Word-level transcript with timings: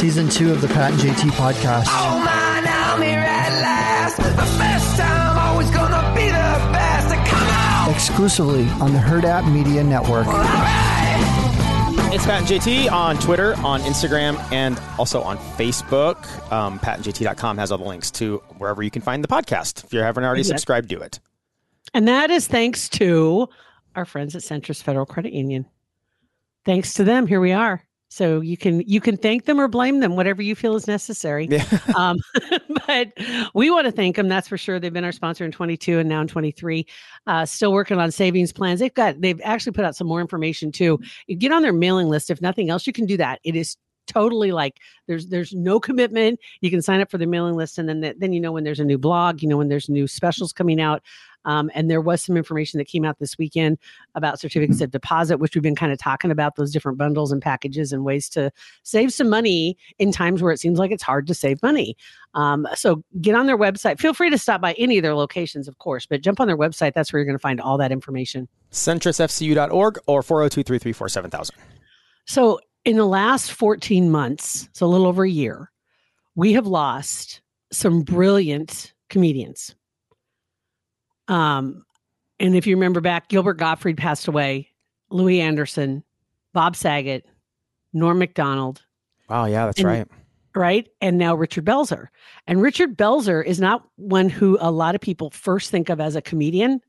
season 0.00 0.30
two 0.30 0.50
of 0.50 0.62
the 0.62 0.68
Pat 0.68 0.92
and 0.92 1.00
JT 1.00 1.30
podcast. 1.32 1.84
Oh 1.88 2.22
man, 2.24 2.64
I'm 2.66 3.02
here 3.02 3.18
at 3.18 3.50
last. 3.60 4.16
The 4.16 4.58
best 4.58 4.96
time, 4.98 5.38
always 5.38 5.70
gonna 5.70 6.14
be 6.14 6.24
the 6.24 6.72
best. 6.72 7.14
Come 7.30 7.48
on! 7.48 7.90
Exclusively 7.94 8.66
on 8.82 8.94
the 8.94 8.98
Hurrdat 8.98 9.52
Media 9.52 9.84
Network. 9.84 10.26
It's 12.12 12.24
Pat 12.24 12.40
and 12.40 12.46
JT 12.46 12.90
on 12.90 13.18
Twitter, 13.18 13.54
on 13.58 13.82
Instagram, 13.82 14.40
and 14.50 14.80
also 14.98 15.20
on 15.20 15.36
Facebook. 15.36 16.16
Um, 16.50 16.78
PatandJT.com 16.78 17.58
has 17.58 17.70
all 17.70 17.76
the 17.78 17.84
links 17.84 18.10
to 18.12 18.38
wherever 18.56 18.82
you 18.82 18.90
can 18.90 19.02
find 19.02 19.22
the 19.22 19.28
podcast. 19.28 19.84
If 19.84 19.92
you 19.92 20.00
haven't 20.00 20.24
already 20.24 20.40
Exactly. 20.40 20.58
subscribed, 20.58 20.88
do 20.88 21.00
it. 21.00 21.20
And 21.92 22.08
that 22.08 22.30
is 22.30 22.48
thanks 22.48 22.88
to 22.90 23.48
our 23.94 24.06
friends 24.06 24.34
at 24.34 24.40
Centris 24.42 24.82
Federal 24.82 25.04
Credit 25.04 25.32
Union. 25.34 25.66
Thanks 26.64 26.94
to 26.94 27.04
them, 27.04 27.26
here 27.26 27.40
we 27.40 27.52
are. 27.52 27.82
So 28.12 28.40
you 28.40 28.56
can 28.56 28.80
you 28.80 29.00
can 29.00 29.16
thank 29.16 29.44
them 29.44 29.60
or 29.60 29.68
blame 29.68 30.00
them, 30.00 30.16
whatever 30.16 30.42
you 30.42 30.56
feel 30.56 30.74
is 30.74 30.88
necessary. 30.88 31.46
Yeah. 31.48 31.64
um, 31.96 32.18
but 32.86 33.12
we 33.54 33.70
want 33.70 33.86
to 33.86 33.92
thank 33.92 34.16
them. 34.16 34.28
That's 34.28 34.48
for 34.48 34.58
sure. 34.58 34.80
They've 34.80 34.92
been 34.92 35.04
our 35.04 35.12
sponsor 35.12 35.44
in 35.44 35.52
22 35.52 36.00
and 36.00 36.08
now 36.08 36.20
in 36.20 36.26
23. 36.26 36.86
Uh, 37.28 37.46
still 37.46 37.72
working 37.72 37.98
on 37.98 38.10
savings 38.10 38.52
plans. 38.52 38.80
They've 38.80 38.92
got 38.92 39.20
they've 39.20 39.40
actually 39.44 39.72
put 39.72 39.84
out 39.84 39.94
some 39.94 40.08
more 40.08 40.20
information 40.20 40.72
too. 40.72 40.98
You 41.28 41.36
get 41.36 41.52
on 41.52 41.62
their 41.62 41.72
mailing 41.72 42.08
list. 42.08 42.30
If 42.30 42.42
nothing 42.42 42.68
else, 42.68 42.84
you 42.84 42.92
can 42.92 43.06
do 43.06 43.16
that. 43.16 43.38
It 43.44 43.54
is 43.54 43.76
totally 44.10 44.50
like 44.50 44.78
there's 45.06 45.28
there's 45.28 45.52
no 45.52 45.78
commitment. 45.78 46.40
You 46.60 46.70
can 46.70 46.82
sign 46.82 47.00
up 47.00 47.10
for 47.10 47.18
the 47.18 47.26
mailing 47.26 47.54
list, 47.54 47.78
and 47.78 47.88
then 47.88 48.00
then 48.18 48.32
you 48.32 48.40
know 48.40 48.52
when 48.52 48.64
there's 48.64 48.80
a 48.80 48.84
new 48.84 48.98
blog. 48.98 49.40
You 49.42 49.48
know 49.48 49.56
when 49.56 49.68
there's 49.68 49.88
new 49.88 50.06
specials 50.06 50.52
coming 50.52 50.80
out. 50.80 51.02
Um, 51.44 51.70
and 51.74 51.90
there 51.90 52.00
was 52.00 52.22
some 52.22 52.36
information 52.36 52.78
that 52.78 52.86
came 52.86 53.04
out 53.04 53.18
this 53.18 53.38
weekend 53.38 53.78
about 54.14 54.40
certificates 54.40 54.80
of 54.80 54.90
deposit, 54.90 55.38
which 55.38 55.54
we've 55.54 55.62
been 55.62 55.76
kind 55.76 55.92
of 55.92 55.98
talking 55.98 56.30
about 56.30 56.56
those 56.56 56.72
different 56.72 56.98
bundles 56.98 57.32
and 57.32 57.40
packages 57.40 57.92
and 57.92 58.04
ways 58.04 58.28
to 58.30 58.50
save 58.82 59.12
some 59.12 59.28
money 59.28 59.76
in 59.98 60.12
times 60.12 60.42
where 60.42 60.52
it 60.52 60.60
seems 60.60 60.78
like 60.78 60.90
it's 60.90 61.02
hard 61.02 61.26
to 61.26 61.34
save 61.34 61.62
money. 61.62 61.96
Um, 62.34 62.66
so 62.74 63.02
get 63.20 63.34
on 63.34 63.46
their 63.46 63.58
website. 63.58 63.98
Feel 63.98 64.14
free 64.14 64.30
to 64.30 64.38
stop 64.38 64.60
by 64.60 64.74
any 64.74 64.98
of 64.98 65.02
their 65.02 65.14
locations, 65.14 65.66
of 65.68 65.78
course, 65.78 66.06
but 66.06 66.20
jump 66.20 66.40
on 66.40 66.46
their 66.46 66.58
website. 66.58 66.94
That's 66.94 67.12
where 67.12 67.20
you're 67.20 67.26
going 67.26 67.38
to 67.38 67.42
find 67.42 67.60
all 67.60 67.78
that 67.78 67.92
information. 67.92 68.48
CentrisFCU.org 68.72 69.98
or 70.06 70.22
402 70.22 70.62
334 70.62 71.08
7000. 71.08 71.56
So 72.26 72.60
in 72.84 72.96
the 72.96 73.06
last 73.06 73.52
14 73.52 74.10
months, 74.10 74.68
so 74.72 74.86
a 74.86 74.88
little 74.88 75.06
over 75.06 75.24
a 75.24 75.30
year, 75.30 75.70
we 76.34 76.52
have 76.52 76.66
lost 76.66 77.40
some 77.72 78.02
brilliant 78.02 78.94
comedians. 79.08 79.74
Um, 81.30 81.84
and 82.38 82.54
if 82.56 82.66
you 82.66 82.76
remember 82.76 83.00
back, 83.00 83.28
Gilbert 83.28 83.54
Gottfried 83.54 83.96
passed 83.96 84.26
away, 84.28 84.68
Louie 85.10 85.40
Anderson, 85.40 86.02
Bob 86.52 86.74
Saget, 86.76 87.24
Norm 87.92 88.18
MacDonald, 88.18 88.82
Wow, 89.28 89.44
yeah, 89.44 89.66
that's 89.66 89.78
And- 89.78 89.86
right. 89.86 90.08
right? 90.56 90.88
And 91.00 91.16
now 91.18 91.36
Richard 91.36 91.64
Belzer. 91.64 92.08
And 92.48 92.60
Richard 92.60 92.96
Belzer 92.96 93.44
is 93.44 93.60
not 93.60 93.86
one 93.96 94.28
who 94.28 94.58
a 94.60 94.70
lot 94.72 94.94
of 94.96 95.00
people 95.00 95.30
first 95.30 95.70
think 95.70 95.88
of 95.88 96.00
as 96.00 96.16
a 96.16 96.22
comedian. 96.22 96.80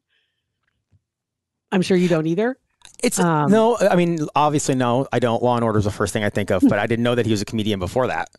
I'm 1.72 1.84
sure 1.84 1.96
you 1.98 2.08
don't 2.08 2.26
either. 2.26 2.58
It's 3.04 3.20
Um, 3.20 3.52
no, 3.52 3.78
I 3.78 3.96
mean, 3.96 4.28
obviously, 4.36 4.74
no, 4.76 5.08
I 5.14 5.20
don't. 5.20 5.42
Law 5.44 5.56
and 5.56 5.64
Order 5.64 5.80
is 5.80 5.86
the 5.86 5.92
first 5.92 6.14
thing 6.14 6.24
I 6.24 6.30
think 6.32 6.50
of, 6.52 6.64
but 6.68 6.80
I 6.80 6.88
didn't 6.88 7.04
know 7.04 7.14
that 7.16 7.26
he 7.26 7.32
was 7.32 7.42
a 7.42 7.46
comedian 7.46 7.80
before 7.80 8.08
that. 8.08 8.30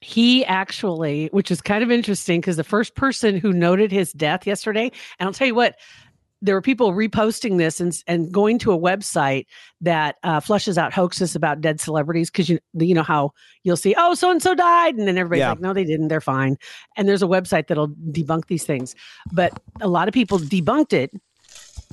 He 0.00 0.44
actually, 0.46 1.28
which 1.32 1.50
is 1.50 1.60
kind 1.60 1.82
of 1.82 1.90
interesting 1.90 2.40
because 2.40 2.56
the 2.56 2.64
first 2.64 2.94
person 2.94 3.36
who 3.36 3.52
noted 3.52 3.92
his 3.92 4.12
death 4.12 4.46
yesterday, 4.46 4.90
and 5.18 5.26
I'll 5.26 5.32
tell 5.34 5.46
you 5.46 5.54
what, 5.54 5.76
there 6.42 6.54
were 6.54 6.62
people 6.62 6.92
reposting 6.92 7.58
this 7.58 7.80
and 7.80 7.94
and 8.06 8.32
going 8.32 8.58
to 8.60 8.72
a 8.72 8.78
website 8.78 9.44
that 9.82 10.16
uh, 10.22 10.40
flushes 10.40 10.78
out 10.78 10.92
hoaxes 10.92 11.36
about 11.36 11.60
dead 11.60 11.80
celebrities 11.80 12.30
because 12.30 12.48
you 12.48 12.58
you 12.72 12.94
know 12.94 13.02
how 13.02 13.32
you'll 13.62 13.76
see 13.76 13.94
oh 13.98 14.14
so 14.14 14.30
and 14.30 14.42
so 14.42 14.54
died 14.54 14.94
and 14.94 15.06
then 15.06 15.18
everybody's 15.18 15.40
Yeah. 15.40 15.50
like 15.50 15.60
no 15.60 15.74
they 15.74 15.84
didn't 15.84 16.08
they're 16.08 16.22
fine. 16.22 16.56
And 16.96 17.06
there's 17.06 17.22
a 17.22 17.26
website 17.26 17.66
that'll 17.66 17.88
debunk 17.88 18.46
these 18.46 18.64
things. 18.64 18.94
But 19.30 19.60
a 19.82 19.88
lot 19.88 20.08
of 20.08 20.14
people 20.14 20.38
debunked 20.38 20.94
it 20.94 21.12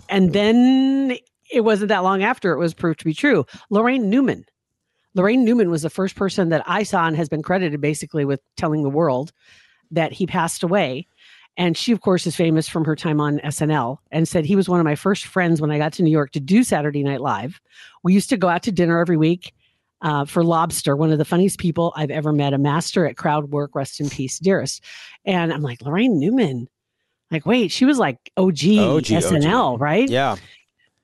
and 0.08 0.32
then 0.32 1.18
it 1.52 1.62
wasn't 1.62 1.90
that 1.90 2.04
long 2.04 2.24
after 2.24 2.54
it 2.54 2.58
was 2.58 2.74
proved 2.74 3.00
to 3.00 3.06
be 3.06 3.14
true. 3.14 3.46
Laraine 3.70 4.04
Newman 4.04 4.46
Laraine 5.18 5.44
Newman 5.44 5.70
was 5.70 5.82
the 5.82 5.90
first 5.90 6.16
person 6.16 6.50
that 6.50 6.64
I 6.68 6.84
saw 6.84 7.08
and 7.08 7.18
has 7.18 7.28
been 7.28 7.42
credited 7.42 7.82
basically 7.82 8.24
with 8.24 8.40
telling 8.56 8.84
the 8.84 8.90
world 8.90 9.32
that 9.92 10.12
he 10.12 10.28
passed 10.28 10.64
away. 10.64 11.08
And 11.58 11.76
she, 11.76 11.92
of 11.92 12.02
course, 12.02 12.28
is 12.28 12.36
famous 12.36 12.70
from 12.70 12.86
her 12.86 12.96
time 12.96 13.20
on 13.20 13.40
SNL 13.40 13.98
and 14.12 14.28
said 14.28 14.46
he 14.46 14.56
was 14.56 14.70
one 14.70 14.80
of 14.80 14.84
my 14.84 14.94
first 14.94 15.26
friends 15.26 15.60
when 15.60 15.72
I 15.72 15.80
got 15.80 15.92
to 15.94 16.04
New 16.04 16.12
York 16.12 16.32
to 16.32 16.40
do 16.40 16.64
Saturday 16.64 17.04
Night 17.04 17.20
Live. 17.20 17.60
We 18.04 18.14
used 18.14 18.30
to 18.30 18.38
go 18.38 18.48
out 18.48 18.62
to 18.64 18.72
dinner 18.72 19.00
every 19.00 19.18
week 19.18 19.54
uh, 20.02 20.26
for 20.26 20.44
Lobster, 20.44 20.96
one 20.96 21.12
of 21.12 21.18
the 21.18 21.26
funniest 21.26 21.58
people 21.58 21.94
I've 21.96 22.12
ever 22.12 22.32
met, 22.32 22.54
a 22.54 22.60
master 22.60 23.08
at 23.08 23.18
crowd 23.18 23.50
work. 23.50 23.74
Rest 23.74 24.00
in 24.00 24.10
peace, 24.10 24.38
dearest. 24.38 24.84
And 25.26 25.52
I'm 25.52 25.64
like, 25.64 25.80
Laraine 25.80 26.20
Newman. 26.20 26.70
Like, 27.32 27.46
wait, 27.46 27.72
she 27.72 27.86
was 27.86 27.98
like 27.98 28.32
OG, 28.38 28.48
OG, 28.48 29.04
SNL, 29.06 29.80
right? 29.80 30.08
Yeah. 30.08 30.36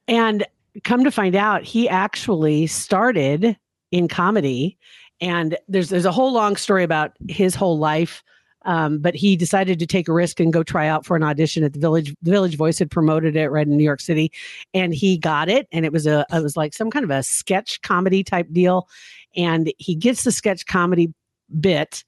And 0.08 0.46
come 0.84 1.04
to 1.04 1.12
find 1.12 1.36
out, 1.36 1.64
he 1.64 1.90
actually 1.90 2.68
started 2.68 3.58
in 3.94 4.10
comedy. 4.10 4.78
And 5.22 5.56
there's 5.70 5.90
there's 5.90 6.06
a 6.06 6.12
whole 6.12 6.34
long 6.34 6.58
story 6.58 6.84
about 6.84 7.14
his 7.30 7.56
whole 7.56 7.78
life. 7.78 8.22
Um, 8.66 9.00
but 9.00 9.14
he 9.14 9.36
decided 9.36 9.78
to 9.80 9.86
take 9.86 10.08
a 10.08 10.14
risk 10.14 10.40
and 10.40 10.54
go 10.54 10.64
try 10.64 10.88
out 10.88 11.06
for 11.06 11.18
an 11.18 11.24
audition 11.24 11.66
at 11.66 11.74
the 11.74 11.80
Village. 11.80 12.16
The 12.22 12.32
Village 12.32 12.56
Voice 12.56 12.80
had 12.80 12.90
promoted 12.90 13.36
it 13.36 13.50
right 13.50 13.68
in 13.68 13.76
New 13.76 13.84
York 13.84 14.00
City, 14.00 14.32
and 14.74 14.94
he 14.94 15.18
got 15.18 15.50
it. 15.50 15.68
And 15.74 15.86
it 15.86 15.92
was 15.92 16.08
a 16.08 16.26
it 16.32 16.42
was 16.42 16.56
like 16.58 16.74
some 16.74 16.90
kind 16.90 17.04
of 17.04 17.12
a 17.12 17.24
sketch 17.24 17.82
comedy 17.82 18.24
type 18.24 18.48
deal. 18.52 18.88
And 19.36 19.72
he 19.78 19.96
gets 19.96 20.24
the 20.24 20.32
sketch 20.32 20.66
comedy 20.66 21.14
bit, 21.60 22.04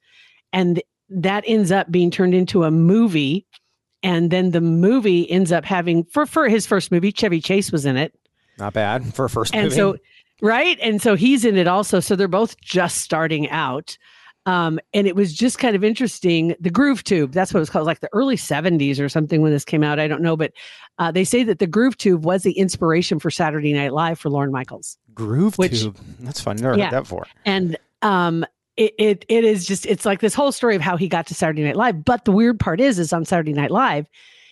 and 0.52 0.82
that 1.10 1.44
ends 1.46 1.70
up 1.70 1.90
being 1.90 2.10
turned 2.10 2.34
into 2.34 2.64
a 2.64 2.70
movie. 2.70 3.46
And 4.02 4.30
then 4.30 4.50
the 4.52 4.60
movie 4.62 5.30
ends 5.30 5.52
up 5.52 5.64
having 5.64 6.04
for 6.04 6.24
for 6.24 6.48
his 6.48 6.66
first 6.66 6.90
movie, 6.90 7.12
Chevy 7.12 7.40
Chase 7.40 7.70
was 7.70 7.84
in 7.84 7.96
it. 7.98 8.18
Not 8.58 8.72
bad 8.72 9.14
for 9.14 9.26
a 9.26 9.30
first 9.30 9.54
And 9.54 9.64
movie. 9.64 9.76
so, 9.76 9.96
right. 10.40 10.78
And 10.80 11.00
so 11.00 11.14
he's 11.16 11.44
in 11.44 11.56
it 11.56 11.66
also. 11.68 12.00
So 12.00 12.16
they're 12.16 12.28
both 12.28 12.60
just 12.60 12.98
starting 12.98 13.48
out. 13.50 13.96
Um, 14.46 14.78
and 14.94 15.08
it 15.08 15.16
was 15.16 15.34
just 15.34 15.58
kind 15.58 15.74
of 15.74 15.82
interesting. 15.82 16.54
The 16.60 16.70
Groove 16.70 17.02
Tube, 17.02 17.32
that's 17.32 17.52
what 17.52 17.58
it 17.58 17.62
was 17.62 17.70
called, 17.70 17.86
like 17.86 17.98
the 17.98 18.08
early 18.12 18.36
70s 18.36 19.00
or 19.00 19.08
something 19.08 19.42
when 19.42 19.50
this 19.50 19.64
came 19.64 19.82
out. 19.82 19.98
I 19.98 20.06
don't 20.06 20.22
know. 20.22 20.36
But 20.36 20.52
uh, 20.98 21.10
they 21.10 21.24
say 21.24 21.42
that 21.42 21.58
the 21.58 21.66
Groove 21.66 21.96
Tube 21.98 22.24
was 22.24 22.44
the 22.44 22.52
inspiration 22.52 23.18
for 23.18 23.28
Saturday 23.28 23.72
Night 23.72 23.92
Live 23.92 24.20
for 24.20 24.30
Lorne 24.30 24.52
Michaels. 24.52 24.98
Groove 25.14 25.58
which- 25.58 25.80
Tube. 25.82 25.98
That's 26.20 26.40
fun. 26.40 26.56
Never 26.58 26.76
Yeah. 26.78 26.84
heard 26.84 26.92
that 26.92 27.00
before. 27.02 27.26
And 27.44 27.76
um, 28.02 28.46
it, 28.76 28.92
it 28.98 29.24
it 29.28 29.42
is 29.42 29.66
just 29.66 29.84
it's 29.86 30.04
like 30.04 30.20
this 30.20 30.34
whole 30.34 30.52
story 30.52 30.76
of 30.76 30.82
how 30.82 30.96
he 30.96 31.08
got 31.08 31.26
to 31.28 31.34
Saturday 31.34 31.64
Night 31.64 31.76
Live. 31.76 32.04
But 32.04 32.24
the 32.24 32.30
weird 32.32 32.60
part 32.60 32.80
is, 32.80 32.98
is 33.00 33.12
on 33.12 33.24
Saturday 33.24 33.54
Night 33.54 33.70
Live, 33.72 34.06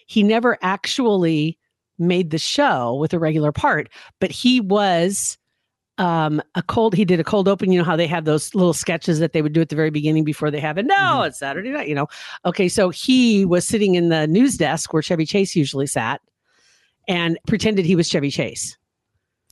he 0.07 0.23
never 0.25 0.59
actually 0.63 1.57
made 1.99 2.31
the 2.31 2.39
show 2.39 2.95
with 2.97 3.13
a 3.15 3.19
regular 3.19 3.53
part, 3.53 3.89
but 4.21 4.33
he 4.33 4.61
was 4.61 5.39
um 5.99 6.43
a 6.57 6.63
cold 6.63 6.95
he 6.95 7.05
did 7.05 7.21
a 7.21 7.25
cold 7.25 7.47
open 7.47 7.71
you 7.71 7.79
know 7.79 7.85
how 7.85 7.95
they 7.95 8.07
have 8.07 8.25
those 8.25 8.53
little 8.55 8.73
sketches 8.73 9.21
that 9.21 9.33
they 9.33 9.43
would 9.43 9.53
do 9.53 9.61
at 9.61 9.69
the 9.69 9.77
very 9.77 9.91
beginning 9.91 10.25
before 10.25 10.51
they 10.51 10.59
have 10.61 10.77
it? 10.79 10.87
No 10.87 10.95
Mhm. 10.95 11.29
it's 11.29 11.39
saturday 11.39 11.71
night 11.71 11.89
you 11.89 11.95
know. 11.95 12.09
Okay 12.45 12.69
so 12.69 12.91
he 12.91 13.45
was 13.45 13.65
sitting 13.67 13.95
in 13.95 14.09
the 14.09 14.27
news 14.27 14.57
desk 14.57 14.93
where 14.93 15.03
chevy 15.03 15.25
chase 15.27 15.55
usually 15.55 15.87
sat 15.87 16.21
and 17.07 17.39
pretended 17.47 17.85
he 17.85 17.95
was 17.97 18.09
chevy 18.09 18.31
chase. 18.31 18.77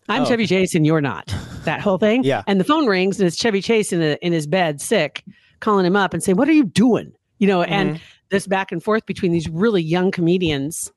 I'm 0.08 0.22
Oh, 0.22 0.24
chevy 0.24 0.46
chase 0.46 0.74
and 0.74 0.84
you're 0.84 1.00
not. 1.00 1.32
That 1.64 1.80
whole 1.80 1.98
thing? 1.98 2.24
Yeah. 2.24 2.42
and 2.48 2.58
the 2.58 2.64
phone 2.64 2.86
rings 2.86 3.20
and 3.20 3.26
it's 3.28 3.36
chevy 3.36 3.62
chase 3.62 3.92
in, 3.92 4.02
a, 4.02 4.18
in 4.20 4.32
his 4.32 4.46
bed 4.48 4.80
sick 4.80 5.22
calling 5.60 5.86
him 5.86 5.94
up 5.94 6.12
and 6.12 6.22
saying 6.22 6.36
what 6.36 6.48
are 6.48 6.52
you 6.52 6.64
doing? 6.64 7.12
You 7.38 7.46
know 7.46 7.62
and 7.62 8.00
this 8.30 8.46
back 8.48 8.72
and 8.72 8.82
forth 8.82 9.06
between 9.06 9.30
these 9.30 9.48
really 9.48 9.82
young 9.82 10.10
comedians 10.10 10.90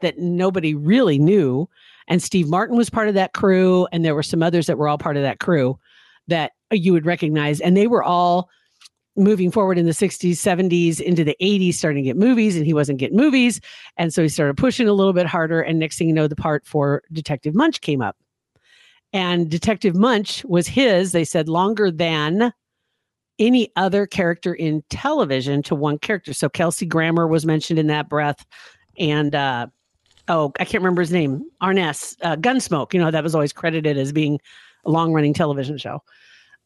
that 0.00 0.18
nobody 0.18 0.74
really 0.74 1.18
knew. 1.18 1.68
And 2.08 2.22
Steve 2.22 2.48
Martin 2.48 2.76
was 2.76 2.90
part 2.90 3.08
of 3.08 3.14
that 3.14 3.32
crew, 3.32 3.86
and 3.92 4.04
there 4.04 4.14
were 4.14 4.22
some 4.22 4.42
others 4.42 4.66
that 4.66 4.78
were 4.78 4.88
all 4.88 4.98
part 4.98 5.16
of 5.16 5.22
that 5.22 5.40
crew 5.40 5.78
that 6.28 6.52
you 6.70 6.92
would 6.92 7.06
recognize. 7.06 7.60
And 7.60 7.76
they 7.76 7.86
were 7.86 8.02
all 8.02 8.48
moving 9.16 9.50
forward 9.50 9.78
in 9.78 9.86
the 9.86 9.92
60s, 9.92 10.32
70s, 10.32 11.00
into 11.00 11.24
the 11.24 11.36
80s, 11.40 11.74
starting 11.74 12.02
to 12.02 12.08
get 12.08 12.16
movies, 12.16 12.56
and 12.56 12.64
he 12.64 12.74
wasn't 12.74 12.98
getting 12.98 13.16
movies. 13.16 13.60
And 13.96 14.12
so 14.12 14.22
he 14.22 14.28
started 14.28 14.56
pushing 14.56 14.88
a 14.88 14.92
little 14.92 15.12
bit 15.12 15.26
harder. 15.26 15.60
And 15.60 15.78
next 15.78 15.98
thing 15.98 16.08
you 16.08 16.14
know, 16.14 16.28
the 16.28 16.36
part 16.36 16.66
for 16.66 17.02
Detective 17.12 17.54
Munch 17.54 17.80
came 17.80 18.00
up. 18.00 18.16
And 19.12 19.50
Detective 19.50 19.94
Munch 19.94 20.44
was 20.46 20.66
his, 20.66 21.12
they 21.12 21.24
said, 21.24 21.48
longer 21.48 21.90
than 21.90 22.52
any 23.38 23.70
other 23.76 24.06
character 24.06 24.54
in 24.54 24.82
television 24.88 25.62
to 25.64 25.74
one 25.74 25.98
character. 25.98 26.32
So 26.32 26.48
Kelsey 26.48 26.86
Grammer 26.86 27.26
was 27.26 27.44
mentioned 27.44 27.78
in 27.78 27.88
that 27.88 28.08
breath. 28.08 28.44
And 28.98 29.34
uh 29.34 29.66
oh, 30.28 30.52
I 30.58 30.64
can't 30.64 30.82
remember 30.82 31.02
his 31.02 31.12
name. 31.12 31.44
Arness, 31.60 32.16
uh, 32.22 32.36
Gunsmoke. 32.36 32.94
You 32.94 33.00
know, 33.00 33.10
that 33.10 33.22
was 33.22 33.34
always 33.34 33.52
credited 33.52 33.96
as 33.98 34.12
being 34.12 34.40
a 34.84 34.90
long 34.90 35.12
running 35.12 35.34
television 35.34 35.78
show. 35.78 36.02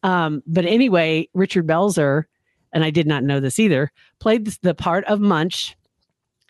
Um, 0.03 0.43
but 0.47 0.64
anyway, 0.64 1.29
Richard 1.35 1.67
Belzer, 1.67 2.25
and 2.73 2.85
I 2.85 2.91
did 2.91 3.06
not 3.06 3.25
know 3.25 3.41
this 3.41 3.58
either, 3.58 3.91
played 4.20 4.47
the- 4.62 4.75
part 4.75 5.05
of 5.06 5.20
Munch, 5.20 5.76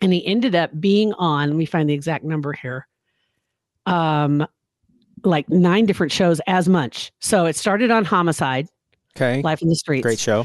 and 0.02 0.12
he 0.12 0.24
ended 0.26 0.54
up 0.54 0.70
being 0.80 1.12
on. 1.14 1.48
Let 1.48 1.56
me 1.56 1.64
find 1.66 1.88
the 1.88 1.94
exact 1.94 2.24
number 2.24 2.52
here. 2.52 2.86
Um, 3.86 4.46
like 5.24 5.48
nine 5.48 5.86
different 5.86 6.12
shows 6.12 6.40
as 6.46 6.68
Munch. 6.68 7.12
So 7.20 7.46
it 7.46 7.56
started 7.56 7.90
on 7.90 8.04
Homicide, 8.04 8.68
Okay. 9.16 9.40
Life 9.42 9.62
in 9.62 9.68
the 9.68 9.76
Streets. 9.76 10.02
Great 10.02 10.18
show. 10.18 10.44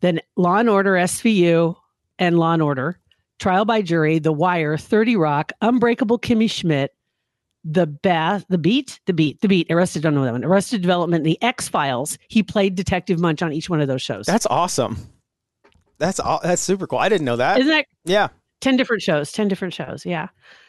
Then 0.00 0.20
Law 0.36 0.56
and 0.56 0.70
Order 0.70 0.94
SVU 0.94 1.76
and 2.18 2.38
Law 2.38 2.54
and 2.54 2.62
Order, 2.62 2.98
Trial 3.38 3.64
by 3.64 3.82
Jury, 3.82 4.18
The 4.18 4.32
Wire, 4.32 4.76
30 4.76 5.16
Rock, 5.16 5.52
Unbreakable 5.60 6.18
Kimmy 6.18 6.50
Schmidt, 6.50 6.94
The 7.64 7.86
Bath, 7.86 8.44
The 8.48 8.58
Beat, 8.58 9.00
The 9.06 9.12
Beat, 9.12 9.40
The 9.40 9.48
Beat, 9.48 9.70
Arrested, 9.70 10.02
don't 10.02 10.14
know 10.14 10.24
that 10.24 10.32
one, 10.32 10.44
Arrested 10.44 10.80
Development, 10.80 11.24
The 11.24 11.40
X 11.42 11.68
Files. 11.68 12.18
He 12.28 12.42
played 12.42 12.74
Detective 12.74 13.18
Munch 13.18 13.42
on 13.42 13.52
each 13.52 13.68
one 13.68 13.80
of 13.80 13.88
those 13.88 14.02
shows. 14.02 14.26
That's 14.26 14.46
awesome. 14.46 14.96
That's 15.98 16.20
all. 16.20 16.40
That's 16.42 16.62
super 16.62 16.86
cool. 16.86 16.98
I 16.98 17.08
didn't 17.08 17.24
know 17.24 17.36
that. 17.36 17.58
Isn't 17.58 17.72
that 17.72 17.86
yeah. 18.04 18.28
10 18.60 18.76
different 18.76 19.02
shows? 19.02 19.32
10 19.32 19.48
different 19.48 19.74
shows. 19.74 20.04
Yeah. 20.04 20.28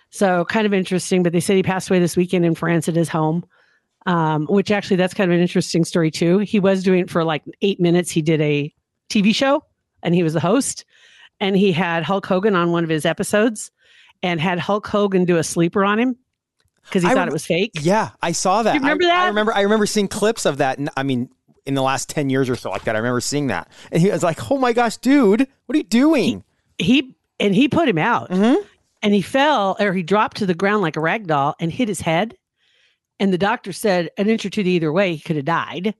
So 0.09 0.45
kind 0.45 0.65
of 0.65 0.73
interesting, 0.73 1.23
but 1.23 1.33
they 1.33 1.39
said 1.39 1.55
he 1.57 1.63
passed 1.63 1.89
away 1.89 1.99
this 1.99 2.15
weekend 2.15 2.45
in 2.45 2.55
France 2.55 2.87
at 2.87 2.95
his 2.95 3.09
home. 3.09 3.45
Um, 4.05 4.45
which 4.45 4.71
actually 4.71 4.95
that's 4.95 5.13
kind 5.13 5.29
of 5.29 5.35
an 5.35 5.41
interesting 5.41 5.83
story 5.83 6.09
too. 6.11 6.37
He 6.37 6.61
was 6.61 6.81
doing 6.81 7.01
it 7.01 7.09
for 7.09 7.25
like 7.25 7.43
eight 7.61 7.81
minutes. 7.81 8.09
He 8.09 8.21
did 8.21 8.39
a 8.39 8.73
TV 9.09 9.35
show 9.35 9.65
and 10.01 10.15
he 10.15 10.23
was 10.23 10.31
the 10.31 10.39
host 10.39 10.85
and 11.39 11.55
he 11.55 11.71
had 11.71 12.03
Hulk 12.03 12.25
Hogan 12.25 12.55
on 12.55 12.71
one 12.71 12.83
of 12.83 12.89
his 12.89 13.05
episodes 13.05 13.71
and 14.23 14.39
had 14.41 14.59
Hulk 14.59 14.87
Hogan 14.87 15.25
do 15.25 15.37
a 15.37 15.43
sleeper 15.43 15.83
on 15.85 15.99
him 15.99 16.15
because 16.83 17.03
he 17.03 17.07
I 17.09 17.11
thought 17.13 17.19
rem- 17.21 17.27
it 17.29 17.33
was 17.33 17.45
fake. 17.45 17.71
Yeah, 17.81 18.09
I 18.21 18.31
saw 18.31 18.63
that. 18.63 18.73
You 18.73 18.79
remember 18.79 19.03
I, 19.05 19.07
that? 19.07 19.19
I 19.23 19.27
remember. 19.27 19.53
I 19.53 19.61
remember 19.61 19.85
seeing 19.85 20.07
clips 20.07 20.45
of 20.45 20.57
that. 20.57 20.77
and 20.77 20.89
I 20.97 21.03
mean, 21.03 21.29
in 21.65 21.73
the 21.73 21.81
last 21.83 22.09
ten 22.09 22.29
years 22.29 22.49
or 22.49 22.55
so, 22.55 22.69
like 22.71 22.83
that. 22.85 22.95
I 22.95 22.99
remember 22.99 23.21
seeing 23.21 23.47
that, 23.47 23.69
and 23.91 24.01
he 24.01 24.09
was 24.09 24.23
like, 24.23 24.51
"Oh 24.51 24.57
my 24.57 24.73
gosh, 24.73 24.97
dude, 24.97 25.47
what 25.65 25.75
are 25.75 25.77
you 25.77 25.83
doing?" 25.83 26.43
He 26.77 27.15
and 27.39 27.53
he 27.53 27.67
put 27.67 27.87
him 27.89 27.97
out 27.97 28.29
Mhm. 28.31 28.57
and 29.03 29.13
he 29.13 29.21
fell 29.21 29.75
or 29.79 29.93
he 29.93 30.01
dropped 30.03 30.37
to 30.37 30.45
the 30.45 30.53
ground 30.55 30.81
like 30.81 30.95
a 30.95 30.99
rag 31.01 31.27
doll 31.27 31.55
and 31.59 31.71
hit 31.71 31.87
his 31.87 32.01
head. 32.01 32.35
And 33.19 33.31
the 33.33 33.37
doctor 33.37 33.73
said 33.73 34.09
an 34.17 34.29
inch 34.29 34.45
or 34.45 34.49
two 34.49 34.61
either 34.61 34.91
way, 34.93 35.13
he 35.15 35.19
could 35.19 35.35
have 35.35 35.45
died. 35.45 35.93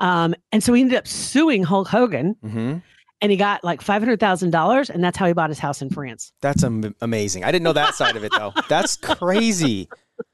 Um, 0.00 0.34
and 0.52 0.62
so 0.64 0.72
he 0.74 0.80
ended 0.82 0.96
up 0.98 1.06
suing 1.06 1.62
Hulk 1.64 1.88
Hogan 1.88 2.36
hmm 2.42 2.76
and 3.20 3.30
he 3.32 3.36
got 3.36 3.64
like 3.64 3.80
$500,000 3.82 4.90
and 4.90 5.02
that's 5.04 5.16
how 5.16 5.26
he 5.26 5.32
bought 5.32 5.50
his 5.50 5.58
house 5.58 5.82
in 5.82 5.90
France. 5.90 6.32
That's 6.40 6.62
am- 6.64 6.94
amazing. 7.00 7.44
I 7.44 7.50
didn't 7.52 7.64
know 7.64 7.72
that 7.72 7.94
side 7.94 8.16
of 8.16 8.24
it 8.24 8.32
though. 8.36 8.52
That's 8.68 8.96
crazy. 8.96 9.88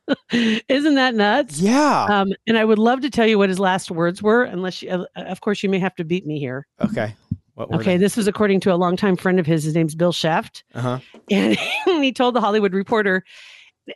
Isn't 0.33 0.95
that 0.95 1.15
nuts? 1.15 1.59
Yeah. 1.61 2.05
Um, 2.05 2.33
and 2.47 2.59
I 2.59 2.65
would 2.65 2.79
love 2.79 3.01
to 3.03 3.11
tell 3.11 3.27
you 3.27 3.39
what 3.39 3.49
his 3.49 3.59
last 3.59 3.91
words 3.91 4.23
were, 4.23 4.45
unless 4.45 4.83
you, 4.83 4.91
uh, 4.91 5.05
of 5.17 5.41
course, 5.41 5.63
you 5.63 5.69
may 5.69 5.79
have 5.79 5.95
to 5.97 6.05
beat 6.05 6.27
me 6.27 6.39
here. 6.39 6.67
okay. 6.81 7.15
What 7.55 7.71
were 7.71 7.77
Okay, 7.77 7.97
this 7.97 8.17
was 8.17 8.27
according 8.27 8.59
to 8.61 8.73
a 8.73 8.77
longtime 8.77 9.15
friend 9.17 9.39
of 9.39 9.47
his. 9.47 9.63
His 9.63 9.75
name's 9.77 9.95
Bill 9.95 10.13
Scheft. 10.13 10.65
Uh 10.75 10.81
huh. 10.81 10.99
And 11.31 11.57
he 11.85 12.13
told 12.13 12.35
the 12.35 12.41
Hollywood 12.41 12.75
Reporter 12.75 13.23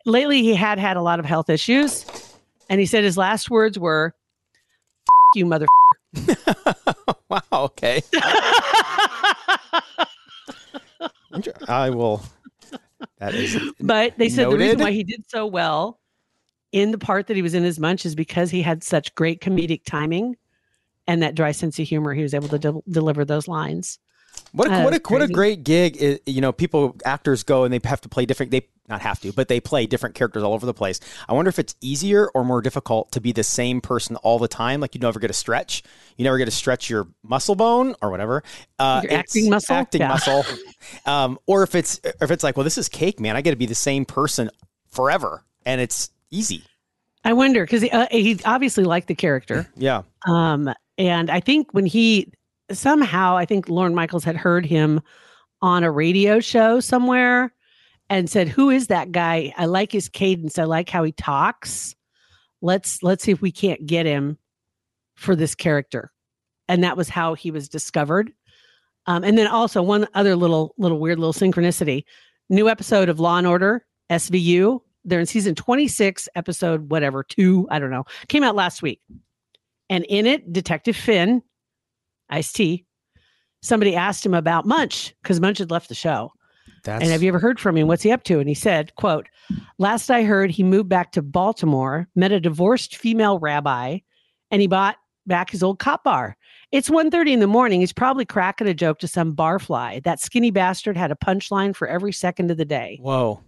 lately 0.07 0.43
he 0.43 0.55
had 0.55 0.79
had 0.79 0.97
a 0.97 1.03
lot 1.03 1.19
of 1.19 1.25
health 1.25 1.51
issues. 1.51 2.07
And 2.71 2.79
he 2.79 2.87
said 2.87 3.03
his 3.03 3.17
last 3.17 3.51
words 3.51 3.77
were, 3.77 4.15
"F- 5.09 5.37
you 5.37 5.45
mother. 5.45 5.67
wow. 7.29 7.41
Okay. 7.53 8.03
I 11.69 11.91
will. 11.91 12.23
That 13.19 13.35
is. 13.35 13.59
but 13.81 14.17
they 14.19 14.29
said 14.29 14.51
the 14.51 14.57
reason 14.57 14.81
why 14.81 14.93
he 14.93 15.05
did 15.05 15.25
so 15.29 15.47
well 15.47 16.01
in 16.73 16.91
the 16.91 16.99
part 16.99 17.27
that 17.27 17.37
he 17.37 17.43
was 17.43 17.55
in 17.55 17.65
as 17.65 17.79
munch 17.79 18.05
is 18.05 18.15
because 18.15 18.51
he 18.51 18.63
had 18.63 18.83
such 18.83 19.15
great 19.15 19.41
comedic 19.41 19.85
timing 19.85 20.37
and 21.07 21.23
that 21.23 21.35
dry 21.35 21.53
sense 21.53 21.79
of 21.79 21.87
humor. 21.89 22.15
He 22.15 22.23
was 22.23 22.35
able 22.35 22.49
to 22.49 22.59
de- 22.59 22.83
deliver 22.89 23.25
those 23.25 23.49
lines. 23.49 23.99
What 24.53 24.69
a, 24.69 24.85
what 24.85 24.95
a 24.95 25.01
what 25.09 25.23
a 25.23 25.29
great 25.29 25.65
gig! 25.65 25.97
Is, 25.97 26.21
you 26.27 26.41
know, 26.41 26.53
people 26.53 26.97
actors 27.05 27.43
go 27.43 27.65
and 27.65 27.73
they 27.73 27.81
have 27.89 28.01
to 28.03 28.09
play 28.09 28.27
different. 28.27 28.51
They 28.51 28.67
not 28.89 29.03
have 29.03 29.21
to, 29.21 29.33
but 29.33 29.49
they 29.49 29.61
play 29.61 29.87
different 29.87 30.15
characters 30.15 30.43
all 30.43 30.55
over 30.55 30.65
the 30.65 30.73
place. 30.73 30.99
I 31.29 31.35
wonder 31.35 31.51
if 31.51 31.59
it's 31.59 31.75
easier 31.83 32.29
or 32.35 32.45
more 32.45 32.63
difficult 32.63 33.13
to 33.13 33.21
be 33.21 33.33
the 33.33 33.43
same 33.45 33.83
person 33.83 34.17
all 34.17 34.39
the 34.39 34.49
time. 34.49 34.81
Like 34.81 34.95
you 34.95 35.01
never 35.01 35.21
get 35.21 35.29
a 35.31 35.35
stretch. 35.35 35.83
You 36.17 36.25
never 36.25 36.39
get 36.39 36.47
to 36.47 36.51
stretch 36.51 36.89
your 36.89 37.07
muscle 37.23 37.55
bone 37.55 37.95
or 38.01 38.11
whatever. 38.11 38.43
Uh, 38.79 39.03
Your 39.05 39.13
acting 39.13 39.51
muscle? 39.51 39.75
acting 39.77 40.01
Yeah. 40.01 40.09
muscle. 40.09 40.45
Um, 41.05 41.39
or 41.47 41.65
if 41.65 41.75
it's 41.75 42.01
if 42.05 42.31
it's 42.31 42.45
like, 42.45 42.57
well, 42.57 42.65
this 42.65 42.79
is 42.79 42.89
cake, 42.89 43.19
man. 43.21 43.37
I 43.37 43.41
get 43.43 43.51
to 43.51 43.57
be 43.57 43.67
the 43.67 43.75
same 43.75 44.05
person 44.05 44.49
forever, 44.91 45.45
and 45.67 45.81
it's 45.81 46.11
easy. 46.31 46.63
I 47.25 47.33
wonder 47.33 47.65
because 47.65 47.83
he, 47.83 47.91
uh, 47.91 48.07
he 48.11 48.39
obviously 48.45 48.85
liked 48.85 49.09
the 49.09 49.15
character. 49.15 49.69
Yeah. 49.77 50.03
Um, 50.27 50.73
and 50.97 51.31
I 51.31 51.41
think 51.41 51.75
when 51.75 51.85
he 51.85 52.33
somehow, 52.73 53.37
I 53.37 53.45
think 53.45 53.69
Lorne 53.69 53.95
Michaels 53.95 54.25
had 54.25 54.37
heard 54.37 54.67
him 54.67 55.01
on 55.61 55.85
a 55.85 55.91
radio 55.91 56.41
show 56.41 56.81
somewhere 56.81 57.53
and 58.11 58.31
said, 58.31 58.49
"Who 58.49 58.71
is 58.71 58.89
that 58.89 59.13
guy? 59.13 59.53
I 59.57 59.67
like 59.67 59.93
his 59.93 60.09
cadence. 60.09 60.59
I 60.59 60.65
like 60.65 60.89
how 60.89 61.03
he 61.05 61.13
talks. 61.13 61.95
Let's 62.63 63.03
let's 63.03 63.25
see 63.25 63.33
if 63.33 63.41
we 63.41 63.53
can't 63.53 63.87
get 63.87 64.07
him 64.07 64.39
for 65.17 65.37
this 65.37 65.55
character." 65.55 66.13
And 66.69 66.85
that 66.85 66.97
was 66.97 67.09
how 67.09 67.35
he 67.35 67.51
was 67.51 67.69
discovered. 67.69 68.33
Um, 69.07 69.25
and 69.25 69.39
then 69.39 69.47
also 69.47 69.83
one 69.83 70.07
other 70.15 70.37
little 70.37 70.75
little 70.79 70.99
weird 70.99 71.19
little 71.19 71.33
synchronicity: 71.33 72.05
new 72.49 72.69
episode 72.69 73.09
of 73.09 73.21
Law 73.21 73.39
and 73.39 73.47
Order 73.47 73.85
SVU. 74.11 74.81
They're 75.05 75.21
in 75.21 75.27
season 75.27 75.55
twenty 75.55 75.89
six, 75.89 76.29
episode 76.35 76.91
whatever 76.91 77.23
two. 77.23 77.67
I 77.71 77.79
don't 77.79 77.91
know. 77.91 78.05
Came 78.29 78.43
out 78.43 78.55
last 78.55 78.83
week. 78.83 79.01
And 79.91 80.05
in 80.05 80.27
it, 80.27 80.53
Detective 80.53 80.97
Fin, 80.97 81.43
Ice 82.31 82.53
T, 82.53 82.85
somebody 83.63 83.95
asked 83.97 84.25
him 84.25 84.35
about 84.35 84.67
Munch 84.67 85.15
because 85.23 85.41
Munch 85.41 85.59
had 85.59 85.71
left 85.71 85.89
the 85.89 85.95
show. 85.95 86.33
That's 86.85 87.03
And 87.03 87.11
have 87.11 87.23
you 87.23 87.29
ever 87.29 87.39
heard 87.39 87.59
from 87.59 87.77
him? 87.77 87.89
What's 87.89 88.03
he 88.03 88.13
up 88.13 88.23
to? 88.25 88.39
And 88.39 88.49
he 88.49 88.55
said, 88.55 88.95
quote, 88.95 89.27
last 89.79 90.11
I 90.11 90.23
heard, 90.23 90.51
he 90.51 90.63
moved 90.63 90.89
back 90.89 91.13
to 91.13 91.23
Baltimore, 91.23 92.09
met 92.15 92.31
a 92.33 92.39
divorced 92.41 92.97
female 92.97 93.39
rabbi, 93.39 93.99
and 94.51 94.61
he 94.61 94.69
bought 94.69 94.97
back 95.27 95.51
his 95.51 95.63
old 95.63 95.79
cop 95.79 96.05
bar. 96.05 96.37
It's 96.71 96.89
1.30 96.89 97.33
in 97.33 97.41
the 97.41 97.47
morning. 97.47 97.81
He's 97.81 97.93
probably 97.93 98.25
cracking 98.25 98.69
a 98.69 98.75
joke 98.75 98.99
to 99.01 99.09
some 99.09 99.35
barfly. 99.35 100.03
That 100.05 100.21
skinny 100.21 100.51
bastard 100.51 100.97
had 100.97 101.11
a 101.11 101.17
punchline 101.17 101.75
for 101.75 101.89
every 101.89 102.13
second 102.13 102.51
of 102.51 102.57
the 102.59 102.65
day. 102.65 102.99
whoa. 103.03 103.41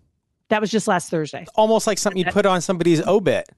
That 0.49 0.61
was 0.61 0.71
just 0.73 0.89
last 0.89 1.11
Thursday, 1.11 1.47
Almost 1.55 1.87
like 1.87 1.97
something 1.97 2.19
you'd 2.19 2.33
put 2.33 2.45
on 2.45 2.61
somebody's 2.61 3.01
obit. 3.07 3.49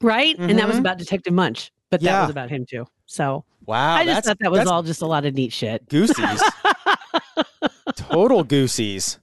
right? 0.00 0.36
And 0.38 0.58
that 0.58 0.66
was 0.66 0.76
Mhm. 0.76 0.80
about 0.80 0.98
Detective 0.98 1.32
Munch, 1.34 1.70
but 1.92 2.00
that 2.00 2.06
Yeah. 2.06 2.20
was 2.22 2.30
about 2.30 2.50
him 2.50 2.66
too. 2.66 2.86
So 3.06 3.44
Wow. 3.66 3.94
I 3.94 4.04
just 4.04 4.24
thought 4.26 4.38
that 4.40 4.50
was 4.50 4.66
all 4.66 4.82
just 4.82 5.02
a 5.02 5.06
lot 5.06 5.24
of 5.24 5.34
neat 5.34 5.52
shit. 5.52 5.88
goosies. 5.88 6.42
Total 7.96 8.42
goosies. 8.44 9.18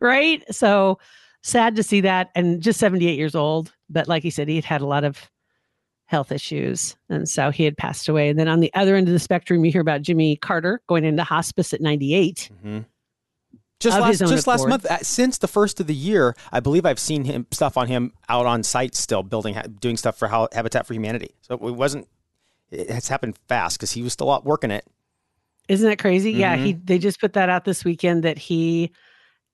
right? 0.00 0.42
So 0.54 0.98
sad 1.42 1.76
to 1.76 1.82
see 1.82 2.00
that. 2.00 2.30
And 2.34 2.60
just 2.60 2.80
78 2.80 3.16
years 3.16 3.34
old. 3.34 3.72
But 3.88 4.08
like 4.08 4.22
he 4.22 4.30
said, 4.30 4.48
he 4.48 4.56
had 4.56 4.64
had 4.64 4.80
a 4.80 4.86
lot 4.86 5.04
of 5.04 5.30
health 6.06 6.32
issues. 6.32 6.96
And 7.08 7.28
so 7.28 7.50
he 7.50 7.64
had 7.64 7.76
passed 7.76 8.08
away. 8.08 8.28
And 8.28 8.38
then 8.38 8.48
on 8.48 8.60
the 8.60 8.72
other 8.74 8.96
end 8.96 9.06
of 9.08 9.12
the 9.12 9.18
spectrum, 9.20 9.64
you 9.64 9.70
hear 9.72 9.80
about 9.80 10.02
Jimmy 10.02 10.36
Carter 10.36 10.80
going 10.88 11.04
into 11.04 11.22
hospice 11.24 11.72
at 11.72 11.80
98. 11.80 12.50
Mm-hmm. 12.52 12.78
Just 13.82 14.00
last, 14.00 14.18
just 14.20 14.46
last 14.46 14.68
month, 14.68 14.86
uh, 14.86 14.98
since 15.02 15.38
the 15.38 15.48
first 15.48 15.80
of 15.80 15.86
the 15.86 15.94
year, 15.94 16.34
I 16.52 16.60
believe 16.60 16.86
I've 16.86 16.98
seen 16.98 17.24
him 17.24 17.46
stuff 17.50 17.76
on 17.76 17.88
him 17.88 18.12
out 18.28 18.46
on 18.46 18.62
site 18.62 18.94
still 18.94 19.22
building, 19.22 19.56
doing 19.80 19.96
stuff 19.96 20.16
for 20.16 20.28
Habitat 20.28 20.86
for 20.86 20.94
Humanity. 20.94 21.34
So 21.42 21.54
it 21.54 21.60
wasn't. 21.60 22.08
It 22.70 22.88
has 22.88 23.08
happened 23.08 23.36
fast 23.48 23.78
because 23.78 23.92
he 23.92 24.02
was 24.02 24.12
still 24.12 24.30
out 24.30 24.44
working 24.44 24.70
it. 24.70 24.86
Isn't 25.68 25.88
that 25.88 25.98
crazy? 25.98 26.32
Yeah, 26.32 26.56
Mm-hmm. 26.56 26.64
he 26.64 26.72
they 26.72 26.98
just 26.98 27.20
put 27.20 27.34
that 27.34 27.48
out 27.48 27.64
this 27.64 27.84
weekend 27.84 28.22
that 28.24 28.38
he 28.38 28.92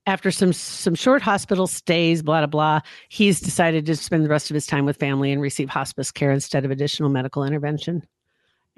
after 0.06 0.30
some 0.30 0.52
some 0.52 0.94
short 0.94 1.20
hospital 1.20 1.66
stays, 1.66 2.22
blah 2.22 2.40
blah 2.40 2.46
blah, 2.46 2.80
he's 3.08 3.40
decided 3.40 3.86
to 3.86 3.96
spend 3.96 4.24
the 4.24 4.28
rest 4.28 4.50
of 4.50 4.54
his 4.54 4.66
time 4.66 4.84
with 4.84 4.96
family 4.96 5.32
and 5.32 5.42
receive 5.42 5.68
hospice 5.68 6.10
care 6.10 6.30
instead 6.30 6.64
of 6.64 6.70
additional 6.70 7.08
medical 7.10 7.44
intervention. 7.44 8.02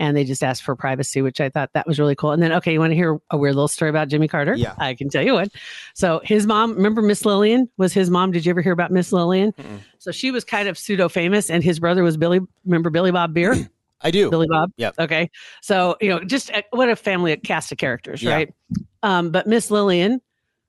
And 0.01 0.17
they 0.17 0.25
just 0.25 0.43
asked 0.43 0.63
for 0.63 0.75
privacy, 0.75 1.21
which 1.23 1.41
I 1.41 1.51
thought 1.51 1.71
that 1.75 1.87
was 1.87 1.99
really 2.01 2.17
cool. 2.17 2.33
And 2.33 2.43
then, 2.43 2.53
okay, 2.55 2.73
you 2.73 2.81
want 2.81 2.91
to 2.91 2.95
hear 2.97 3.21
a 3.31 3.37
weird 3.37 3.55
little 3.55 3.69
story 3.69 3.91
about 3.91 4.09
Jimmy 4.09 4.27
Carter? 4.29 4.55
Yeah. 4.55 4.75
I 4.79 4.95
can 4.95 5.11
tell 5.11 5.23
you 5.23 5.35
one. 5.35 5.49
So 5.95 6.21
his 6.25 6.47
mom, 6.47 6.75
remember 6.75 7.03
Miss 7.03 7.25
Lillian 7.27 7.69
was 7.77 7.93
his 7.93 8.11
mom. 8.11 8.33
Did 8.33 8.47
you 8.47 8.51
ever 8.51 8.63
hear 8.63 8.73
about 8.73 8.91
Miss 8.91 9.13
Lillian? 9.13 9.53
So 9.99 10.11
she 10.11 10.31
was 10.31 10.43
kind 10.43 10.69
of 10.69 10.79
pseudo 10.79 11.09
famous, 11.09 11.51
and 11.51 11.63
his 11.63 11.79
brother 11.79 12.03
was 12.03 12.17
Billy. 12.17 12.41
Remember 12.65 12.89
Billy 12.91 13.11
Bob 13.13 13.35
Beer? 13.35 13.55
I 14.01 14.11
do. 14.11 14.31
Billy 14.31 14.47
Bob. 14.49 14.73
Yep. 14.79 14.95
Okay. 14.99 15.31
So, 15.61 15.99
you 16.01 16.09
know, 16.09 16.25
just 16.25 16.51
uh, 16.53 16.63
what 16.71 16.89
a 16.89 16.97
family 16.97 17.37
cast 17.37 17.71
of 17.71 17.77
characters, 17.77 18.23
Yeah. 18.23 18.33
right? 18.35 18.55
Um, 19.03 19.31
but 19.31 19.47
Miss 19.47 19.71
Lillian 19.71 20.23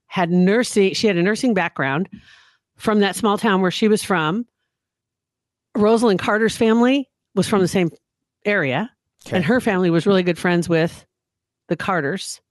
had 0.08 0.30
nursing, 0.30 0.94
she 0.94 1.08
had 1.08 1.16
a 1.16 1.24
nursing 1.24 1.54
background 1.54 2.10
from 2.76 3.00
that 3.00 3.16
small 3.16 3.38
town 3.38 3.62
where 3.62 3.72
she 3.72 3.88
was 3.88 4.04
from. 4.04 4.46
Rosalynn 5.78 6.20
Carter's 6.20 6.58
family 6.58 7.10
was 7.34 7.48
from 7.48 7.62
the 7.62 7.68
same 7.70 7.90
area, 8.44 8.92
Okay. 9.28 9.36
and 9.36 9.46
her 9.46 9.62
family 9.62 9.90
was 9.90 10.06
really 10.08 10.24
good 10.24 10.38
friends 10.38 10.68
with 10.68 11.06
the 11.68 11.76
Carters. 11.76 12.42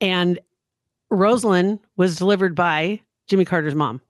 And 0.00 0.38
Rosalynn 1.10 1.78
was 1.96 2.16
delivered 2.16 2.54
by 2.54 3.00
Jimmy 3.28 3.44
Carter's 3.44 3.74
mom, 3.74 4.00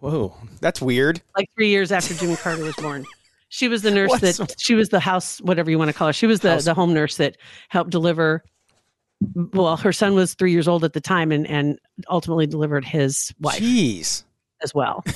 Whoa, 0.00 0.34
that's 0.60 0.80
weird. 0.80 1.22
like 1.36 1.48
three 1.54 1.68
years 1.68 1.92
after 1.92 2.14
Jimmy 2.14 2.36
Carter 2.42 2.62
was 2.64 2.74
born. 2.76 3.06
She 3.48 3.68
was 3.68 3.82
the 3.82 3.90
nurse 3.90 4.10
What's- 4.10 4.38
that 4.38 4.54
she 4.58 4.74
was 4.74 4.88
the 4.88 5.00
house, 5.00 5.38
whatever 5.42 5.70
you 5.70 5.78
want 5.78 5.88
to 5.90 5.92
call 5.92 6.08
her. 6.08 6.12
She 6.12 6.26
was 6.26 6.40
the, 6.40 6.50
House- 6.52 6.64
the 6.64 6.74
home 6.74 6.94
nurse 6.94 7.16
that 7.18 7.36
helped 7.68 7.90
deliver. 7.90 8.42
Well, 9.34 9.76
her 9.76 9.92
son 9.92 10.14
was 10.14 10.34
three 10.34 10.50
years 10.50 10.66
old 10.66 10.82
at 10.84 10.94
the 10.94 11.00
time 11.00 11.30
and, 11.30 11.46
and 11.46 11.78
ultimately 12.10 12.46
delivered 12.46 12.84
his 12.84 13.32
wife 13.40 13.60
Jeez. 13.60 14.24
as 14.62 14.74
well. 14.74 15.04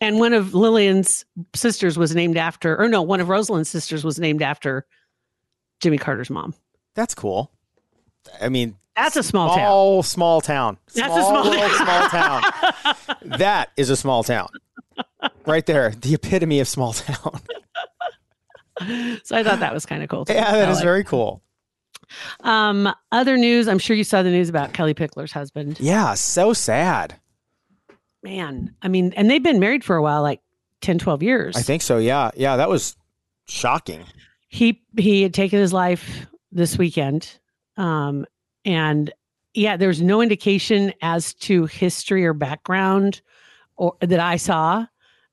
And 0.00 0.18
one 0.20 0.32
of 0.32 0.54
Lillian's 0.54 1.24
sisters 1.54 1.98
was 1.98 2.14
named 2.14 2.36
after, 2.36 2.80
or 2.80 2.88
no, 2.88 3.02
one 3.02 3.20
of 3.20 3.28
Rosalynn's 3.28 3.68
sisters 3.68 4.04
was 4.04 4.18
named 4.18 4.42
after 4.42 4.86
Jimmy 5.80 5.98
Carter's 5.98 6.30
mom. 6.30 6.54
That's 6.94 7.14
cool. 7.14 7.50
I 8.40 8.48
mean, 8.48 8.76
That's 8.96 9.16
a 9.16 9.22
small 9.22 9.48
town. 9.48 9.58
small, 9.58 10.02
small 10.02 10.40
town. 10.40 10.78
That's 10.94 11.16
a 11.16 11.22
small 11.22 11.50
world, 11.50 11.72
small 11.72 12.08
town. 12.08 12.42
that 13.38 13.70
is 13.76 13.90
a 13.90 13.96
small 13.96 14.22
town. 14.22 14.48
Right 15.46 15.64
there, 15.66 15.90
the 15.90 16.14
epitome 16.14 16.60
of 16.60 16.68
small 16.68 16.92
town. 16.92 17.40
So 19.24 19.36
I 19.36 19.42
thought 19.42 19.58
that 19.58 19.74
was 19.74 19.84
kind 19.86 20.04
of 20.04 20.08
cool. 20.08 20.24
too. 20.24 20.34
yeah, 20.34 20.52
that 20.52 20.68
I 20.68 20.70
is 20.70 20.76
like- 20.76 20.84
very 20.84 21.02
cool. 21.02 21.42
Um, 22.44 22.88
other 23.10 23.36
news. 23.36 23.66
I'm 23.66 23.80
sure 23.80 23.96
you 23.96 24.04
saw 24.04 24.22
the 24.22 24.30
news 24.30 24.48
about 24.48 24.72
Kellie 24.72 24.94
Pickler's 24.94 25.32
husband. 25.32 25.78
Yeah, 25.80 26.14
so 26.14 26.52
sad. 26.52 27.16
Man, 28.22 28.74
I 28.82 28.88
mean, 28.88 29.12
and 29.16 29.30
they've 29.30 29.42
been 29.42 29.60
married 29.60 29.84
for 29.84 29.96
a 29.96 30.02
while, 30.02 30.22
like 30.22 30.40
10, 30.80 30.98
12 30.98 31.22
years. 31.22 31.56
I 31.56 31.62
think 31.62 31.82
so. 31.82 31.98
Yeah, 31.98 32.30
yeah, 32.36 32.56
that 32.56 32.68
was 32.68 32.96
shocking. 33.46 34.04
he 34.48 34.82
he 34.98 35.22
had 35.22 35.32
taken 35.34 35.58
his 35.58 35.72
life 35.72 36.26
this 36.52 36.76
weekend 36.78 37.38
um 37.76 38.24
and 38.64 39.10
yeah 39.54 39.76
there's 39.76 40.00
no 40.02 40.20
indication 40.22 40.92
as 41.02 41.32
to 41.34 41.64
history 41.66 42.24
or 42.26 42.32
background 42.34 43.20
or 43.76 43.94
that 44.00 44.20
i 44.20 44.36
saw 44.36 44.84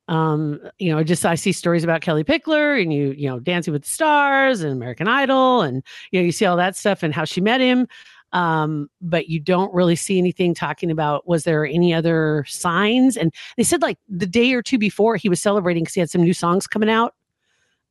um 0.07 0.59
you 0.77 0.93
know 0.93 1.03
just 1.03 1.25
i 1.25 1.35
see 1.35 1.51
stories 1.53 1.83
about 1.83 2.01
kellie 2.01 2.23
pickler 2.23 2.81
and 2.81 2.93
you 2.93 3.13
you 3.17 3.27
know 3.29 3.39
dancing 3.39 3.71
with 3.73 3.83
the 3.83 3.89
stars 3.89 4.61
and 4.61 4.71
american 4.73 5.07
idol 5.07 5.61
and 5.61 5.83
you 6.11 6.19
know 6.19 6.25
you 6.25 6.31
see 6.31 6.45
all 6.45 6.57
that 6.57 6.75
stuff 6.75 7.01
and 7.03 7.13
how 7.13 7.23
she 7.25 7.39
met 7.41 7.59
him 7.61 7.87
um 8.35 8.87
but 9.01 9.29
you 9.29 9.39
don't 9.39 9.73
really 9.73 9.95
see 9.95 10.19
anything 10.19 10.53
talking 10.53 10.91
about 10.91 11.27
was 11.27 11.45
there 11.45 11.65
any 11.65 11.93
other 11.93 12.45
signs 12.47 13.17
and 13.17 13.33
they 13.57 13.63
said 13.63 13.81
like 13.81 13.97
the 14.07 14.27
day 14.27 14.53
or 14.53 14.61
two 14.61 14.77
before 14.77 15.15
he 15.15 15.29
was 15.29 15.41
celebrating 15.41 15.83
because 15.83 15.95
he 15.95 15.99
had 15.99 16.09
some 16.09 16.21
new 16.21 16.33
songs 16.33 16.67
coming 16.67 16.89
out 16.89 17.15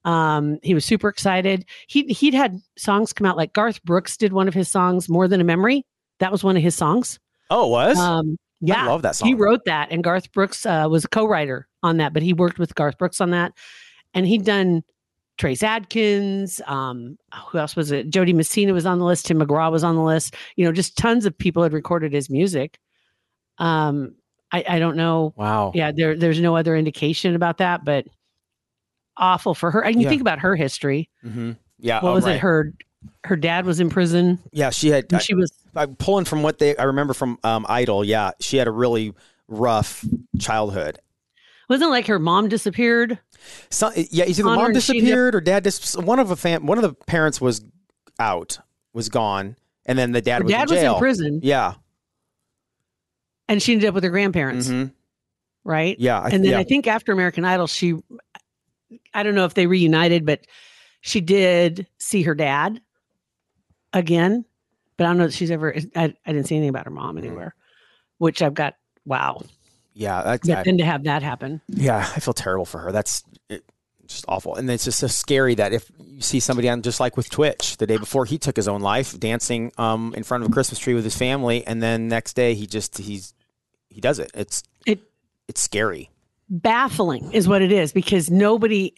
um, 0.05 0.59
he 0.63 0.75
was 0.75 0.85
super 0.85 1.09
excited. 1.09 1.65
He 1.87 2.03
he'd 2.05 2.35
had 2.35 2.61
songs 2.77 3.13
come 3.13 3.27
out 3.27 3.37
like 3.37 3.53
Garth 3.53 3.83
Brooks 3.85 4.17
did 4.17 4.33
one 4.33 4.49
of 4.49 4.55
his 4.55 4.71
songs, 4.71 5.09
"More 5.09 5.29
Than 5.29 5.41
a 5.41 5.45
Memory." 5.45 5.87
That 6.19 6.31
was 6.31 6.45
one 6.45 6.57
of 6.57 6.63
his 6.63 6.75
songs. 6.75 7.19
Oh, 7.51 7.67
it 7.67 7.71
was? 7.71 7.99
Um, 7.99 8.37
yeah, 8.61 8.85
I 8.85 8.89
love 8.89 9.03
that 9.03 9.17
song. 9.17 9.29
he 9.29 9.35
wrote 9.35 9.65
that, 9.65 9.89
and 9.91 10.05
Garth 10.05 10.31
Brooks 10.33 10.67
uh, 10.67 10.87
was 10.91 11.05
a 11.05 11.09
co-writer 11.09 11.69
on 11.83 11.97
that. 11.99 12.13
But 12.13 12.23
he 12.23 12.33
worked 12.33 12.59
with 12.59 12.75
Garth 12.75 12.99
Brooks 12.99 13.21
on 13.21 13.31
that, 13.31 13.53
and 14.13 14.27
he'd 14.27 14.45
done 14.45 14.85
Trace 15.39 15.63
Adkins. 15.63 16.61
Um, 16.67 17.19
who 17.49 17.59
else 17.59 17.75
was 17.77 17.91
it? 17.91 18.09
Jo 18.11 18.25
Dee 18.25 18.33
Messina 18.33 18.73
was 18.73 18.87
on 18.87 18.99
the 18.99 19.05
list. 19.05 19.27
Tim 19.27 19.41
McGraw 19.41 19.71
was 19.73 19.83
on 19.85 19.97
the 19.97 20.03
list. 20.03 20.35
You 20.57 20.65
know, 20.65 20.73
just 20.73 20.97
tons 20.97 21.27
of 21.27 21.37
people 21.37 21.63
had 21.63 21.73
recorded 21.73 22.13
his 22.13 22.31
music. 22.31 22.79
Um, 23.59 24.15
I, 24.53 24.65
I 24.69 24.79
don't 24.79 24.97
know 24.97 25.33
wow. 25.37 25.73
yeah 25.75 25.91
there 25.91 26.17
there's 26.17 26.39
no 26.39 26.57
other 26.57 26.77
indication 26.77 27.35
about 27.35 27.59
that 27.59 27.85
but 27.85 28.07
awful 29.17 29.55
for 29.55 29.71
her 29.71 29.81
and 29.83 29.97
you 29.97 30.03
Yeah. 30.03 30.09
think 30.11 30.21
about 30.21 30.39
her 30.41 30.55
history 30.57 31.09
hmm 31.23 31.53
Yeah. 31.79 32.01
what 32.03 32.11
oh, 32.11 32.15
was 32.15 32.25
right. 32.25 32.37
it 32.37 32.41
her 32.41 32.73
her 33.25 33.37
dad 33.37 33.65
was 33.67 33.81
in 33.81 33.91
prison 33.91 34.39
Yeah, 34.53 34.71
she 34.71 34.89
had. 34.91 35.13
and 35.13 35.21
she 35.23 35.35
was 35.35 35.53
I, 35.75 35.83
am 35.85 35.97
pulling 35.97 36.25
from 36.25 36.43
what 36.43 36.59
they. 36.59 36.77
I 36.77 36.85
remember 36.85 37.15
from 37.15 37.39
um, 37.43 37.67
Idol. 37.69 38.05
Yeah, 38.05 38.31
she 38.41 38.57
had 38.57 38.67
a 38.69 38.71
really 38.71 39.13
rough 39.49 40.05
childhood. 40.39 41.01
wasn't 41.69 41.89
it 41.89 41.91
like 41.91 42.07
her 42.07 42.19
mom 42.21 42.49
disappeared 42.49 43.19
So, 43.71 43.91
yeah, 43.95 44.25
either 44.27 44.43
the 44.43 44.51
mom 44.51 44.67
and 44.67 44.83
she 44.83 44.99
ended 44.99 45.05
up- 45.05 45.07
disappeared 45.09 45.35
or 45.35 45.41
dad 45.41 45.63
dis- 45.65 45.97
One 45.97 46.19
of 46.19 46.31
a 46.31 46.37
fam- 46.37 46.67
One 46.67 46.79
of 46.79 46.83
the 46.83 46.95
parents 47.07 47.41
was 47.41 47.65
out, 48.19 48.59
was 48.93 49.09
gone, 49.09 49.57
and 49.87 49.99
then 49.99 50.13
the 50.13 50.21
dad 50.23 50.39
her 50.39 50.45
was 50.45 50.53
dad 50.53 50.71
in 50.71 50.75
was 50.77 50.83
in 50.85 50.95
prison 50.99 51.41
Yeah. 51.43 51.75
and 53.49 53.63
she 53.63 53.73
ended 53.73 53.89
up 53.89 53.95
with 53.95 54.05
her 54.05 54.11
grandparents 54.11 54.69
mhm, 54.69 54.93
right 55.65 55.97
Yeah. 55.99 56.21
I, 56.21 56.29
and 56.31 56.45
then 56.45 56.53
yeah. 56.53 56.59
i 56.59 56.65
think 56.65 56.87
after 56.87 57.13
american 57.13 57.45
idol 57.45 57.67
she 57.67 57.95
i 59.13 59.23
don't 59.23 59.35
know 59.35 59.45
if 59.45 59.55
they 59.55 59.67
reunited 59.67 60.25
but 60.25 60.47
she 61.03 61.21
did 61.21 61.87
see 61.99 62.23
her 62.23 62.35
dad 62.35 62.81
again 63.93 64.45
but 64.97 65.05
i 65.05 65.09
don't 65.09 65.19
know 65.19 65.27
that 65.27 65.35
she's 65.35 65.51
ever 65.51 65.75
i, 65.97 66.15
I 66.25 66.33
didn't 66.33 66.47
see 66.47 66.57
anything 66.57 66.71
about 66.71 66.85
her 66.87 66.91
mom 66.91 67.17
Mm-hmm. 67.17 67.27
anywhere 67.27 67.55
which 68.19 68.41
i've 68.43 68.55
got 68.55 68.77
wow 69.05 69.43
yeah. 69.95 70.23
That's, 70.23 70.47
then 70.65 70.79
to 70.79 70.85
have 70.85 71.05
that 71.05 71.23
happen 71.23 71.61
yeah. 71.69 71.99
I 72.17 72.21
feel 72.21 72.35
terrible 72.35 72.65
for 72.67 72.79
her. 72.81 72.93
That's 72.93 73.23
it, 73.49 73.65
just 74.07 74.25
awful, 74.29 74.55
and 74.57 74.69
it's 74.71 74.85
just 74.85 74.99
so 74.99 75.07
scary 75.07 75.55
that 75.55 75.73
if 75.73 75.91
you 76.05 76.21
see 76.21 76.39
somebody 76.41 76.69
on 76.69 76.83
just 76.83 77.01
like 77.01 77.17
with 77.17 77.31
Twitch 77.31 77.79
the 77.79 77.87
day 77.87 77.97
before 77.97 78.27
he 78.27 78.37
took 78.37 78.55
his 78.57 78.69
own 78.69 78.81
life, 78.83 79.19
dancing 79.19 79.73
um 79.79 80.13
in 80.17 80.23
front 80.25 80.45
of 80.45 80.51
a 80.51 80.53
Christmas 80.53 80.79
tree 80.79 80.95
with 80.95 81.05
his 81.05 81.17
family, 81.17 81.67
and 81.67 81.83
then 81.83 82.09
next 82.09 82.35
day 82.35 82.55
he 82.55 82.67
just 82.67 82.99
he's 82.99 83.33
he 83.89 84.01
does 84.01 84.19
it. 84.19 84.31
It's 84.35 84.63
It- 84.87 85.01
it's 85.49 85.61
scary. 85.61 86.11
baffling 86.51 87.33
is 87.33 87.47
what 87.49 87.63
it 87.63 87.73
is 87.73 87.93
because 87.93 88.31
nobody 88.31 88.93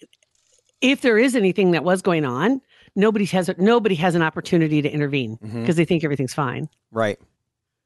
if 0.81 1.01
there 1.01 1.19
is 1.19 1.35
anything 1.37 1.71
that 1.73 1.85
was 1.85 2.03
going 2.03 2.25
on 2.25 2.61
nobody 2.97 3.25
has 3.27 3.49
nobody 3.59 3.95
has 3.95 4.15
an 4.15 4.23
opportunity 4.23 4.83
to 4.83 4.89
intervene 4.91 5.39
Mhm. 5.39 5.61
because 5.61 5.77
they 5.77 5.85
think 5.85 6.03
everything's 6.05 6.35
fine 6.35 6.69
Right. 6.91 7.19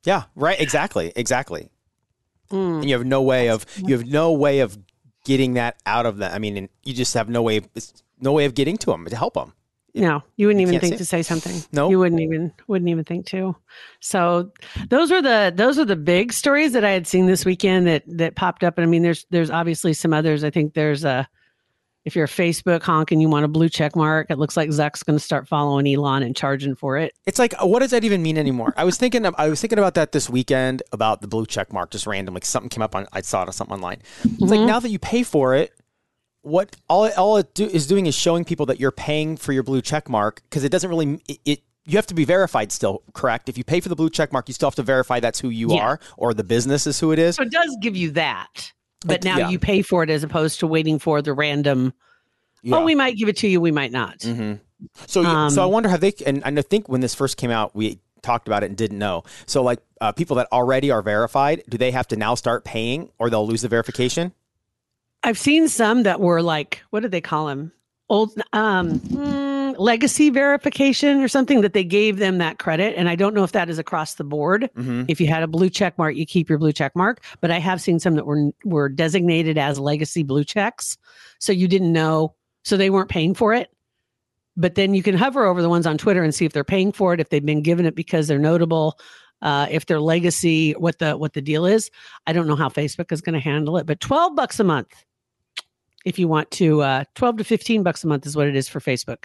Yeah, 0.05 0.25
right. 0.35 0.59
Exactly. 0.61 1.13
Exactly. 1.17 1.69
Mm. 2.51 2.81
And 2.81 2.85
you 2.89 2.97
have 2.97 3.07
no 3.07 3.23
way 3.23 3.49
of 3.49 3.65
you 3.77 3.97
have 3.97 4.07
no 4.07 4.33
way 4.33 4.61
of 4.61 4.79
getting 5.25 5.55
that 5.55 5.77
out 5.87 6.07
of 6.07 6.19
them. 6.19 6.33
I 6.33 6.39
mean, 6.39 6.57
and 6.57 6.69
you 6.83 6.93
just 6.95 7.15
have 7.15 7.29
no 7.29 7.43
way 7.43 7.61
no 8.21 8.33
way 8.33 8.45
of 8.45 8.55
getting 8.55 8.77
to 8.79 8.87
them 8.87 9.07
to 9.07 9.17
help 9.17 9.35
them. 9.35 9.53
no 9.95 10.23
you 10.37 10.47
wouldn't 10.47 10.63
even 10.63 10.79
think 10.79 10.97
to 10.99 11.05
say 11.05 11.21
something 11.21 11.57
Nope. 11.73 11.91
you 11.91 11.99
wouldn't 11.99 12.21
even 12.21 12.53
wouldn't 12.69 12.89
even 12.89 13.03
think 13.05 13.27
to 13.27 13.57
so 13.99 14.53
those 14.89 15.11
were 15.11 15.21
the 15.21 15.53
those 15.55 15.81
are 15.81 15.85
the 15.85 15.97
big 15.97 16.33
stories 16.33 16.73
that 16.75 16.85
i 16.85 16.91
had 16.91 17.09
seen 17.09 17.27
this 17.27 17.45
weekend 17.45 17.89
that 17.89 18.05
that 18.07 18.37
popped 18.37 18.63
up 18.63 18.79
and 18.79 18.85
i 18.85 18.89
mean 18.89 19.03
there's 19.03 19.27
there's 19.31 19.51
obviously 19.51 19.93
some 19.93 20.13
others 20.13 20.45
i 20.45 20.51
think 20.51 20.75
there's 20.75 21.03
a 21.03 21.29
if 22.05 22.17
you're 22.17 22.25
a 22.25 22.29
facebook 22.29 22.83
honk 22.83 23.13
and 23.13 23.21
you 23.21 23.29
want 23.29 23.45
a 23.45 23.49
blue 23.49 23.69
check 23.69 23.95
mark 23.95 24.27
it 24.31 24.39
looks 24.39 24.57
like 24.57 24.71
zuck's 24.71 25.03
going 25.03 25.19
to 25.19 25.25
start 25.25 25.47
following 25.47 25.87
elon 25.87 26.23
and 26.23 26.37
charging 26.37 26.75
for 26.75 26.97
it 26.97 27.13
It's 27.27 27.39
like, 27.39 27.55
uh, 27.63 27.67
what 27.67 27.81
does 27.81 27.91
that 27.91 28.05
even 28.05 28.23
mean 28.23 28.39
anymore? 28.39 28.73
I 28.77 28.85
was 28.85 28.97
thinking, 28.97 29.25
I 29.37 29.49
was 29.49 29.61
thinking 29.61 29.79
about 29.79 29.95
that 29.95 30.13
this 30.13 30.29
weekend 30.29 30.83
about 30.93 31.21
the 31.21 31.29
blue 31.29 31.47
check 31.47 31.73
mark, 31.73 31.91
just 31.91 32.07
random, 32.07 32.35
like 32.35 32.45
something 32.45 32.69
came 32.69 32.83
up 32.83 32.95
on, 32.95 33.07
I 33.13 33.21
saw 33.21 33.43
it 33.43 33.47
on 33.47 33.53
something 33.53 33.75
online. 33.75 33.99
It's 34.25 34.41
like 34.41 34.59
mm-hmm. 34.59 34.67
now 34.67 34.81
that 34.81 34.91
you 34.91 34.99
pay 34.99 35.23
for 35.23 35.55
it, 35.55 35.73
what 36.43 36.77
all 36.89 37.05
it, 37.05 37.17
all 37.19 37.37
it 37.37 37.53
do, 37.55 37.67
is 37.67 37.87
doing 37.87 38.07
is 38.07 38.15
showing 38.15 38.45
people 38.45 38.67
that 38.67 38.81
you're 38.81 38.91
paying 38.91 39.37
for 39.37 39.53
your 39.53 39.63
blue 39.63 39.83
check 39.83 40.09
mark 40.09 40.43
because 40.45 40.65
it 40.65 40.71
doesn't 40.71 40.89
really 40.89 41.21
it, 41.29 41.39
it. 41.45 41.61
You 41.85 41.97
have 41.97 42.07
to 42.09 42.15
be 42.15 42.25
verified 42.25 42.73
still, 42.73 43.03
correct? 43.15 43.49
If 43.49 43.59
you 43.59 43.65
pay 43.65 43.81
for 43.81 43.89
the 43.89 43.97
blue 43.97 44.11
check 44.11 44.33
mark, 44.33 44.49
you 44.49 44.55
still 44.55 44.69
have 44.69 44.75
to 44.77 44.83
verify 44.83 45.21
that's 45.21 45.41
who 45.41 45.49
you 45.49 45.75
Yeah. 45.75 45.83
are 45.83 46.01
or 46.17 46.35
the 46.35 46.45
business 46.45 46.87
is 46.87 47.01
who 47.01 47.13
it 47.13 47.19
is. 47.19 47.37
So 47.37 47.43
it 47.43 47.51
does 47.51 47.77
give 47.81 47.97
you 47.97 48.11
that. 48.13 48.73
But 49.05 49.25
now 49.25 49.39
yeah. 49.39 49.49
you 49.49 49.59
pay 49.59 49.83
for 49.83 50.03
it 50.03 50.11
as 50.11 50.23
opposed 50.23 50.61
to 50.61 50.67
waiting 50.67 50.99
for 50.99 51.23
the 51.23 51.33
random, 51.33 51.95
Yeah. 52.63 52.77
oh, 52.77 52.85
we 52.85 52.95
might 52.95 53.17
give 53.17 53.29
it 53.29 53.37
to 53.39 53.49
you, 53.49 53.61
we 53.61 53.73
might 53.73 53.93
not. 53.93 54.23
hmm 54.23 54.55
So, 55.07 55.25
Um, 55.25 55.51
so 55.51 55.63
I 55.63 55.67
wonder 55.67 55.89
how 55.89 55.97
they? 55.97 56.13
And 56.27 56.43
I 56.45 56.63
think 56.63 56.89
when 56.89 57.01
this 57.01 57.15
first 57.15 57.37
came 57.37 57.51
out, 57.51 57.75
we 57.75 57.99
talked 58.23 58.47
about 58.47 58.63
it 58.63 58.67
and 58.67 58.77
didn't 58.77 58.99
know. 58.99 59.25
So, 59.47 59.63
like 59.63 59.81
uh, 60.01 60.13
people 60.13 60.37
that 60.37 60.49
already 60.53 60.91
are 60.91 61.03
verified, 61.03 61.63
do 61.69 61.79
they 61.79 61.91
have 61.91 62.09
to 62.09 62.17
now 62.17 62.35
start 62.35 62.65
paying, 62.65 63.11
or 63.19 63.31
they'll 63.31 63.47
lose 63.47 63.63
the 63.63 63.69
verification? 63.69 64.33
I've 65.23 65.39
seen 65.39 65.69
some 65.69 66.03
that 66.05 66.21
were 66.21 66.43
like, 66.43 66.83
what 66.91 67.01
did 67.01 67.11
they 67.11 67.21
call 67.21 67.47
them? 67.47 67.73
Old 68.09 68.33
um, 68.53 69.01
mm, 69.01 69.60
legacy 69.81 70.29
verification 70.29 71.23
or 71.23 71.29
something 71.29 71.63
that 71.63 71.73
they 71.73 71.83
gave 71.83 72.19
them 72.19 72.37
that 72.37 72.59
credit. 72.59 72.95
And 72.97 73.09
I 73.09 73.17
don't 73.17 73.35
know 73.35 73.45
if 73.45 73.53
that 73.53 73.71
is 73.71 73.79
across 73.79 74.15
the 74.15 74.25
board. 74.25 74.69
Mm-hmm. 74.77 75.05
If 75.09 75.21
you 75.23 75.27
had 75.27 75.43
a 75.43 75.47
blue 75.49 75.71
check 75.71 75.97
mark, 75.97 76.17
you 76.17 76.27
keep 76.27 76.51
your 76.51 76.59
blue 76.59 76.73
check 76.73 76.95
mark. 76.95 77.25
But 77.41 77.51
I 77.51 77.59
have 77.59 77.81
seen 77.81 77.99
some 77.99 78.15
that 78.15 78.27
were 78.27 78.51
were 78.65 78.91
designated 78.91 79.57
as 79.57 79.81
legacy 79.81 80.23
blue 80.23 80.45
checks. 80.45 80.99
So 81.39 81.51
you 81.53 81.67
didn't 81.67 81.93
know. 81.93 82.35
So 82.63 82.77
they 82.77 82.91
weren't 82.91 83.09
paying 83.09 83.33
for 83.35 83.55
it. 83.55 83.71
But 84.55 84.75
then 84.75 84.93
you 84.93 85.03
can 85.03 85.17
hover 85.17 85.47
over 85.47 85.63
the 85.63 85.71
ones 85.71 85.87
on 85.87 85.97
Twitter 85.97 86.23
and 86.23 86.35
see 86.35 86.45
if 86.45 86.53
they're 86.53 86.63
paying 86.63 86.93
for 86.93 87.15
it, 87.15 87.21
if 87.21 87.31
they've 87.31 87.45
been 87.45 87.63
given 87.63 87.87
it 87.87 87.95
because 87.95 88.29
they're 88.29 88.39
notable, 88.39 88.99
uh, 89.41 89.67
if 89.71 89.87
they're 89.87 90.01
legacy, 90.01 90.73
what 90.73 90.99
the 90.99 91.17
what 91.17 91.33
the 91.33 91.41
deal 91.41 91.65
is. 91.65 91.91
I 92.27 92.35
don't 92.35 92.47
know 92.47 92.57
how 92.57 92.69
Facebook 92.69 93.13
is 93.13 93.23
going 93.23 93.33
to 93.33 93.41
handle 93.41 93.79
it, 93.79 93.87
but 93.87 94.01
12 94.01 94.37
bucks 94.37 94.61
a 94.61 94.65
month 94.65 95.05
if 96.05 96.19
you 96.19 96.29
want 96.29 96.51
to 96.51 96.83
uh 96.83 97.05
12 97.15 97.39
to 97.39 97.45
15 97.45 97.83
bucks 97.83 98.05
a 98.05 98.07
month 98.07 98.27
is 98.27 98.37
what 98.37 98.47
it 98.47 98.57
is 98.57 98.69
for 98.69 98.81
Facebook. 98.81 99.25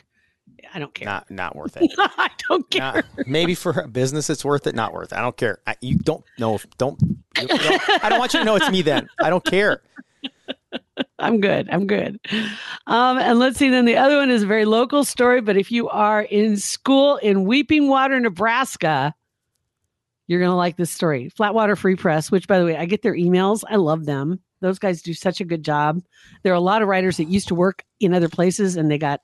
I 0.74 0.80
don't 0.80 0.94
care. 0.94 1.06
Not 1.06 1.30
not 1.32 1.56
worth 1.56 1.78
it. 1.82 1.92
I 1.98 2.30
don't 2.50 2.70
care. 2.70 2.82
Not- 2.82 3.28
maybe 3.28 3.56
for 3.56 3.72
a 3.72 3.88
business 3.88 4.30
it's 4.30 4.44
worth 4.44 4.68
it. 4.68 4.76
Not 4.76 4.94
worth 4.94 5.12
it. 5.12 5.18
I 5.18 5.22
don't 5.22 5.38
care. 5.38 5.60
I, 5.66 5.76
you 5.82 5.98
don't 5.98 6.24
know. 6.38 6.56
If, 6.56 6.66
don't, 6.78 7.00
you 7.40 7.48
don't. 7.48 8.04
I 8.04 8.10
don't 8.10 8.20
want 8.20 8.34
you 8.34 8.40
to 8.40 8.46
know 8.46 8.56
it's 8.56 8.70
me. 8.70 8.82
Then 8.82 9.08
I 9.20 9.30
don't 9.30 9.44
care. 9.44 9.82
I'm 11.20 11.40
good. 11.42 11.70
I'm 11.72 11.88
good. 11.88 12.20
Um, 12.88 13.18
and 13.18 13.40
let's 13.40 13.58
see. 13.58 13.70
Then 13.70 13.86
the 13.86 13.98
other 13.98 14.18
one 14.18 14.30
is 14.30 14.44
a 14.44 14.48
very 14.48 14.66
local 14.66 15.04
story. 15.04 15.42
But 15.42 15.58
if 15.58 15.72
you 15.72 15.88
are 15.90 16.24
in 16.24 16.58
school 16.58 17.18
in 17.18 17.46
Weeping 17.46 17.88
Water, 17.88 18.20
Nebraska, 18.20 19.14
you're 20.28 20.40
going 20.40 20.52
to 20.52 20.56
like 20.56 20.78
this 20.78 20.92
story. 20.92 21.32
Flatwater 21.38 21.78
Free 21.78 21.96
Press, 21.96 22.32
which, 22.32 22.48
by 22.48 22.60
the 22.60 22.66
way, 22.66 22.76
I 22.76 22.86
get 22.86 23.02
their 23.02 23.16
emails. 23.16 23.64
I 23.70 23.78
love 23.78 24.06
them. 24.06 24.40
Those 24.62 24.80
guys 24.80 25.02
do 25.02 25.14
such 25.14 25.40
a 25.42 25.46
good 25.46 25.64
job. 25.64 26.02
There 26.44 26.52
are 26.52 26.56
a 26.56 26.62
lot 26.62 26.82
of 26.82 26.88
writers 26.88 27.18
that 27.18 27.26
used 27.26 27.48
to 27.50 27.56
work 27.56 27.84
in 28.00 28.14
other 28.14 28.30
places 28.30 28.76
and 28.76 28.90
they 28.90 28.98
got 28.98 29.22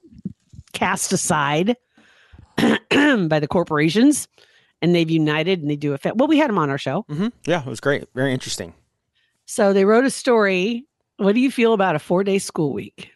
cast 0.73 1.11
aside 1.13 1.75
by 2.57 3.39
the 3.39 3.47
corporations 3.49 4.27
and 4.81 4.93
they've 4.95 5.09
united 5.09 5.61
and 5.61 5.69
they 5.69 5.75
do 5.75 5.93
a 5.93 5.97
fit. 5.97 6.17
Well, 6.17 6.27
we 6.27 6.37
had 6.37 6.49
them 6.49 6.57
on 6.57 6.69
our 6.69 6.77
show. 6.77 7.03
hmm 7.09 7.27
Yeah, 7.45 7.61
it 7.61 7.67
was 7.67 7.79
great. 7.79 8.05
Very 8.15 8.33
interesting. 8.33 8.73
So 9.45 9.73
they 9.73 9.85
wrote 9.85 10.05
a 10.05 10.09
story 10.11 10.85
what 11.17 11.35
do 11.35 11.41
you 11.41 11.51
feel 11.51 11.73
about 11.73 11.95
a 11.95 11.99
four 11.99 12.23
day 12.23 12.39
school 12.39 12.73
week? 12.73 13.11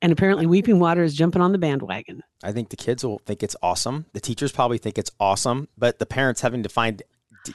And 0.00 0.12
apparently, 0.12 0.46
Weeping 0.46 0.78
Water 0.78 1.02
is 1.02 1.12
jumping 1.12 1.42
on 1.42 1.50
the 1.50 1.58
bandwagon. 1.58 2.22
I 2.44 2.52
think 2.52 2.68
the 2.68 2.76
kids 2.76 3.04
will 3.04 3.18
think 3.26 3.42
it's 3.42 3.56
awesome. 3.64 4.06
The 4.12 4.20
teachers 4.20 4.52
probably 4.52 4.78
think 4.78 4.96
it's 4.96 5.10
awesome, 5.18 5.66
but 5.76 5.98
the 5.98 6.06
parents 6.06 6.40
having 6.40 6.62
to 6.62 6.68
find 6.68 7.02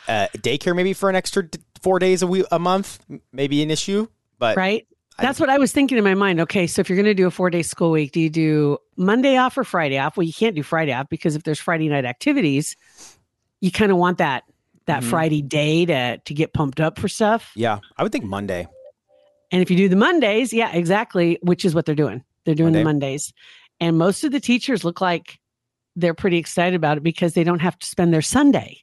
uh, 0.09 0.27
daycare 0.37 0.75
maybe 0.75 0.91
for 0.91 1.09
an 1.09 1.15
extra 1.15 1.47
d- 1.47 1.59
four 1.81 1.99
days 1.99 2.21
a 2.21 2.27
week 2.27 2.45
a 2.51 2.59
month 2.59 2.99
maybe 3.31 3.63
an 3.63 3.71
issue. 3.71 4.07
But 4.39 4.57
Right? 4.57 4.85
That's 5.19 5.39
what 5.39 5.49
I 5.49 5.57
was 5.57 5.71
thinking 5.71 5.97
in 5.97 6.03
my 6.03 6.15
mind. 6.15 6.39
Okay, 6.41 6.65
so 6.67 6.79
if 6.79 6.89
you're 6.89 6.95
going 6.95 7.05
to 7.05 7.13
do 7.13 7.27
a 7.27 7.31
four 7.31 7.49
day 7.49 7.61
school 7.61 7.91
week, 7.91 8.11
do 8.11 8.19
you 8.19 8.29
do 8.29 8.77
Monday 8.97 9.37
off 9.37 9.57
or 9.57 9.63
Friday 9.63 9.97
off? 9.99 10.17
Well, 10.17 10.25
you 10.25 10.33
can't 10.33 10.55
do 10.55 10.63
Friday 10.63 10.91
off 10.91 11.07
because 11.09 11.35
if 11.35 11.43
there's 11.43 11.59
Friday 11.59 11.87
night 11.87 12.05
activities, 12.05 12.75
you 13.61 13.71
kind 13.71 13.91
of 13.91 13.97
want 13.97 14.17
that 14.17 14.43
that 14.85 15.01
Mhm. 15.03 15.09
Friday 15.09 15.41
day 15.41 15.85
to 15.85 16.17
to 16.17 16.33
get 16.33 16.53
pumped 16.53 16.79
up 16.81 16.97
for 16.99 17.07
stuff. 17.07 17.51
yeah, 17.55 17.79
I 17.97 18.03
would 18.03 18.11
think 18.11 18.25
Monday. 18.25 18.67
And 19.51 19.61
if 19.61 19.69
you 19.69 19.77
do 19.77 19.87
the 19.87 19.95
Mondays, 19.95 20.51
yeah, 20.51 20.71
exactly, 20.73 21.37
which 21.43 21.63
is 21.63 21.75
what 21.75 21.85
they're 21.85 21.93
doing. 21.93 22.23
They're 22.43 22.55
doing 22.55 22.73
the 22.73 22.83
Mondays. 22.83 23.31
And 23.79 23.97
most 23.99 24.23
of 24.23 24.31
the 24.31 24.39
teachers 24.39 24.83
look 24.83 24.99
like 24.99 25.39
they're 25.95 26.15
pretty 26.15 26.37
excited 26.37 26.75
about 26.75 26.97
it 26.97 27.03
because 27.03 27.35
they 27.35 27.43
don't 27.43 27.59
have 27.59 27.77
to 27.77 27.85
spend 27.85 28.11
their 28.11 28.23
Sunday 28.23 28.79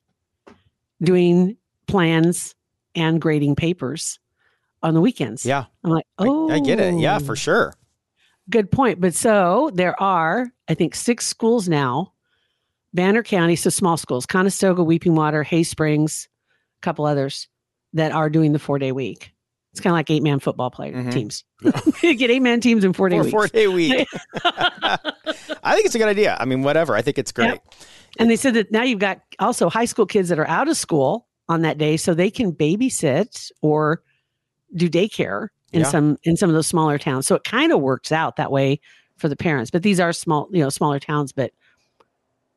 doing 1.02 1.56
plans 1.88 2.54
and 2.94 3.20
grading 3.20 3.56
papers 3.56 4.19
on 4.82 4.94
the 4.94 5.00
weekends. 5.00 5.44
Yeah, 5.44 5.66
I'm 5.84 5.90
like, 5.90 6.06
oh, 6.18 6.50
I, 6.50 6.60
get 6.60 6.80
it. 6.80 6.94
Yeah, 6.98 7.18
for 7.18 7.36
sure. 7.36 7.74
Good 8.48 8.70
point. 8.70 9.00
But 9.00 9.14
so 9.14 9.70
there 9.74 10.00
are, 10.02 10.48
I 10.68 10.74
think, 10.74 10.94
six 10.94 11.26
schools 11.26 11.68
now, 11.68 12.12
Banner 12.94 13.22
County, 13.22 13.56
so 13.56 13.70
small 13.70 13.96
schools, 13.96 14.26
Conestoga, 14.26 14.82
Weeping 14.82 15.14
Water, 15.14 15.42
Hay 15.42 15.62
Springs, 15.62 16.28
a 16.80 16.84
couple 16.84 17.04
others 17.06 17.48
that 17.92 18.12
are 18.12 18.30
doing 18.30 18.52
the 18.52 18.58
four 18.58 18.78
day 18.78 18.92
week. 18.92 19.32
It's 19.72 19.80
kind 19.80 19.92
of 19.92 19.96
like 19.98 20.10
eight 20.10 20.22
man 20.24 20.40
football 20.40 20.70
player 20.70 20.94
Mhm. 20.94 21.12
teams. 21.12 21.44
you 22.02 22.14
get 22.16 22.30
eight 22.30 22.42
man 22.42 22.60
teams 22.60 22.82
in 22.82 22.92
four 22.92 23.08
day 23.08 23.18
weeks. 23.20 23.30
four 23.30 23.46
day 23.46 23.68
week. 23.68 24.08
I 24.44 25.74
think 25.74 25.86
it's 25.86 25.94
a 25.94 25.98
good 25.98 26.08
idea. 26.08 26.36
I 26.40 26.44
mean, 26.44 26.62
whatever. 26.62 26.96
I 26.96 27.02
think 27.02 27.18
it's 27.18 27.30
great. 27.32 27.48
Yep. 27.50 27.74
And 28.18 28.30
they 28.30 28.34
said 28.36 28.54
that 28.54 28.72
now 28.72 28.82
you've 28.82 28.98
got 28.98 29.20
also 29.38 29.68
high 29.68 29.84
school 29.84 30.06
kids 30.06 30.28
that 30.30 30.38
are 30.40 30.48
out 30.48 30.68
of 30.68 30.76
school 30.76 31.28
on 31.48 31.62
that 31.62 31.78
day, 31.78 31.96
so 31.96 32.14
they 32.14 32.30
can 32.30 32.52
babysit 32.52 33.50
or 33.62 34.02
do 34.74 34.88
daycare 34.88 35.48
in 35.72 35.80
Yeah. 35.80 35.86
some 35.88 36.18
in 36.24 36.36
some 36.36 36.48
of 36.50 36.54
those 36.54 36.66
smaller 36.66 36.98
towns. 36.98 37.26
So 37.26 37.34
it 37.34 37.44
kind 37.44 37.72
of 37.72 37.80
works 37.80 38.12
out 38.12 38.36
that 38.36 38.50
way 38.50 38.80
for 39.16 39.28
the 39.28 39.36
parents. 39.36 39.70
But 39.70 39.82
these 39.82 40.00
are 40.00 40.12
small, 40.12 40.48
you 40.50 40.60
know, 40.62 40.68
smaller 40.70 40.98
towns. 40.98 41.32
But 41.32 41.52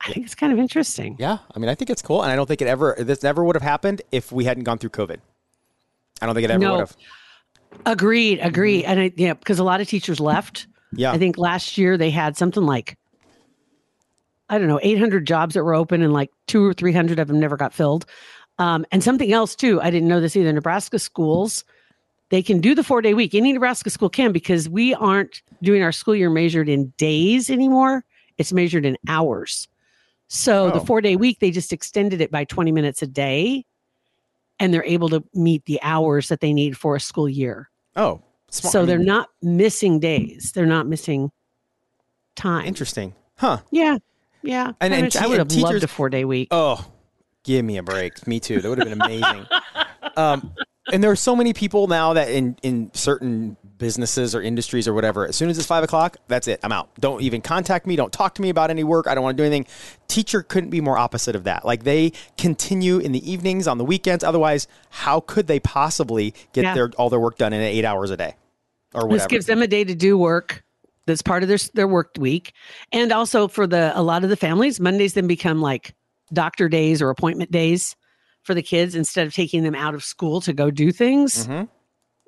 I 0.01 0.11
think 0.11 0.25
it's 0.25 0.35
kind 0.35 0.51
of 0.51 0.59
interesting. 0.59 1.15
Yeah, 1.19 1.37
I 1.55 1.59
mean, 1.59 1.69
I 1.69 1.75
think 1.75 1.89
it's 1.89 2.01
cool, 2.01 2.21
and 2.23 2.31
I 2.31 2.35
don't 2.35 2.45
think 2.47 2.61
it 2.61 2.67
ever 2.67 2.95
this 2.99 3.23
never 3.23 3.43
would 3.43 3.55
have 3.55 3.63
happened 3.63 4.01
if 4.11 4.31
we 4.31 4.45
hadn't 4.45 4.63
gone 4.63 4.77
through 4.77 4.89
COVID. 4.91 5.17
I 6.21 6.25
don't 6.25 6.35
think 6.35 6.45
it 6.45 6.51
ever 6.51 6.59
No. 6.59 6.71
would 6.73 6.79
have. 6.81 6.97
Agreed, 7.85 8.39
agreed. 8.41 8.83
And 8.85 8.99
I, 8.99 9.11
yeah, 9.15 9.33
because 9.33 9.59
a 9.59 9.63
lot 9.63 9.81
of 9.81 9.87
teachers 9.87 10.19
left. 10.19 10.67
Yeah, 10.95 11.11
I 11.11 11.17
think 11.17 11.37
last 11.37 11.77
year 11.77 11.97
they 11.97 12.11
had 12.11 12.37
something 12.37 12.63
like 12.63 12.97
I 14.49 14.57
don't 14.59 14.67
know, 14.67 14.79
800 14.83 15.25
jobs 15.25 15.55
that 15.55 15.63
were 15.63 15.73
open 15.73 16.01
and 16.03 16.13
like 16.13 16.29
two 16.47 16.63
or 16.63 16.73
300 16.73 17.17
of 17.17 17.27
them 17.27 17.39
never 17.39 17.57
got 17.57 17.73
filled. 17.73 18.05
Um, 18.59 18.85
and 18.91 19.03
something 19.03 19.31
else 19.33 19.55
too, 19.55 19.81
I 19.81 19.89
didn't 19.89 20.07
know 20.07 20.19
this 20.19 20.35
either. 20.35 20.51
Nebraska 20.53 20.99
schools, 20.99 21.63
they 22.33 22.41
can 22.41 22.59
do 22.59 22.73
the 22.73 22.83
four 22.83 22.99
day 22.99 23.13
week. 23.13 23.35
Any 23.35 23.53
Nebraska 23.53 23.91
school 23.91 24.09
can 24.09 24.31
because 24.31 24.67
we 24.67 24.95
aren't 24.95 25.43
doing 25.61 25.83
our 25.83 25.91
school 25.91 26.15
year 26.15 26.31
measured 26.31 26.67
in 26.67 26.91
days 26.97 27.51
anymore. 27.51 28.03
It's 28.39 28.51
measured 28.51 28.87
in 28.87 28.97
hours. 29.07 29.67
So 30.29 30.71
the 30.71 30.79
Oh. 30.81 30.83
four 30.83 30.99
day 30.99 31.15
week, 31.15 31.37
they 31.41 31.51
just 31.51 31.71
extended 31.71 32.21
it 32.21 32.31
by 32.31 32.43
20 32.45 32.71
minutes 32.71 33.03
a 33.03 33.07
day 33.07 33.65
and 34.59 34.73
they're 34.73 34.83
able 34.83 35.09
to 35.09 35.23
meet 35.35 35.63
the 35.65 35.79
hours 35.83 36.27
that 36.29 36.39
they 36.39 36.53
need 36.53 36.75
for 36.75 36.95
a 36.95 36.99
school 36.99 37.29
year. 37.29 37.69
Oh, 37.95 38.23
smart. 38.49 38.71
So 38.71 38.83
they're 38.87 38.97
not 38.97 39.29
missing 39.43 39.99
days. 39.99 40.53
They're 40.55 40.65
not 40.65 40.87
missing 40.87 41.31
time. 42.35 42.65
interesting, 42.65 43.13
huh? 43.37 43.59
Yeah. 43.69 43.99
Yeah. 44.41 44.71
And- 44.81 44.91
I, 44.91 44.97
and 44.97 45.01
mean, 45.03 45.11
te- 45.11 45.19
I 45.19 45.27
would 45.27 45.37
have 45.37 45.51
and 45.51 45.61
loved 45.61 45.83
a 45.83 45.87
four 45.87 46.09
day 46.09 46.25
week. 46.25 46.47
Oh, 46.49 46.83
give 47.43 47.63
me 47.63 47.77
a 47.77 47.83
break. 47.83 48.25
Me 48.25 48.39
too. 48.39 48.59
That 48.59 48.69
would 48.69 48.79
have 48.79 48.89
been 48.89 48.99
amazing. 48.99 49.45
um, 50.17 50.51
and 50.91 51.03
there 51.03 51.11
are 51.11 51.15
so 51.15 51.35
many 51.35 51.53
people 51.53 51.87
now 51.87 52.13
that 52.13 52.29
in 52.29 52.57
in 52.63 52.91
certain 52.93 53.57
businesses 53.77 54.33
or 54.35 54.41
industries 54.41 54.87
or 54.87 54.93
whatever, 54.93 55.27
as 55.27 55.35
soon 55.35 55.49
as 55.49 55.57
it's 55.57 55.67
five 55.67 55.83
o'clock, 55.83 56.17
that's 56.27 56.47
it. 56.47 56.59
I'm 56.63 56.71
out. 56.71 56.89
Don't 56.99 57.21
even 57.21 57.41
contact 57.41 57.85
me. 57.85 57.95
Don't 57.95 58.11
talk 58.11 58.35
to 58.35 58.41
me 58.41 58.49
about 58.49 58.69
any 58.69 58.83
work. 58.83 59.07
I 59.07 59.15
don't 59.15 59.23
want 59.23 59.37
to 59.37 59.41
do 59.43 59.45
anything. 59.45 59.65
Teacher 60.07 60.43
couldn't 60.43 60.69
be 60.69 60.81
more 60.81 60.97
opposite 60.97 61.35
of 61.35 61.43
that. 61.45 61.65
Like 61.65 61.83
they 61.83 62.11
continue 62.37 62.97
in 62.99 63.11
the 63.11 63.29
evenings, 63.29 63.67
on 63.67 63.77
the 63.77 63.85
weekends. 63.85 64.23
Otherwise, 64.23 64.67
how 64.89 65.19
could 65.21 65.47
they 65.47 65.59
possibly 65.59 66.33
get 66.53 66.63
Yeah. 66.63 66.73
their 66.73 66.91
all 66.97 67.09
their 67.09 67.19
work 67.19 67.37
done 67.37 67.53
in 67.53 67.61
eight 67.61 67.85
hours 67.85 68.09
a 68.09 68.17
day 68.17 68.35
or 68.93 69.07
whatever. 69.07 69.17
This 69.19 69.27
gives 69.27 69.45
them 69.45 69.61
a 69.61 69.67
day 69.67 69.83
to 69.83 69.95
do 69.95 70.17
work 70.17 70.63
that's 71.05 71.21
part 71.21 71.43
of 71.43 71.49
their 71.49 71.59
their 71.73 71.87
work 71.87 72.11
week. 72.17 72.53
And 72.91 73.11
also 73.11 73.47
for 73.47 73.67
the 73.67 73.91
a 73.95 74.01
lot 74.01 74.23
of 74.23 74.29
the 74.29 74.37
families, 74.37 74.79
Mondays 74.79 75.13
then 75.13 75.27
become 75.27 75.61
like 75.61 75.93
doctor 76.31 76.69
days 76.69 77.01
or 77.01 77.09
appointment 77.09 77.51
days 77.51 77.95
for 78.43 78.53
the 78.53 78.61
kids 78.61 78.95
instead 78.95 79.25
of 79.27 79.33
taking 79.33 79.63
them 79.63 79.75
out 79.75 79.93
of 79.95 80.03
school 80.03 80.41
to 80.41 80.53
go 80.53 80.69
do 80.71 80.91
things. 80.91 81.47
Mhm. 81.47 81.67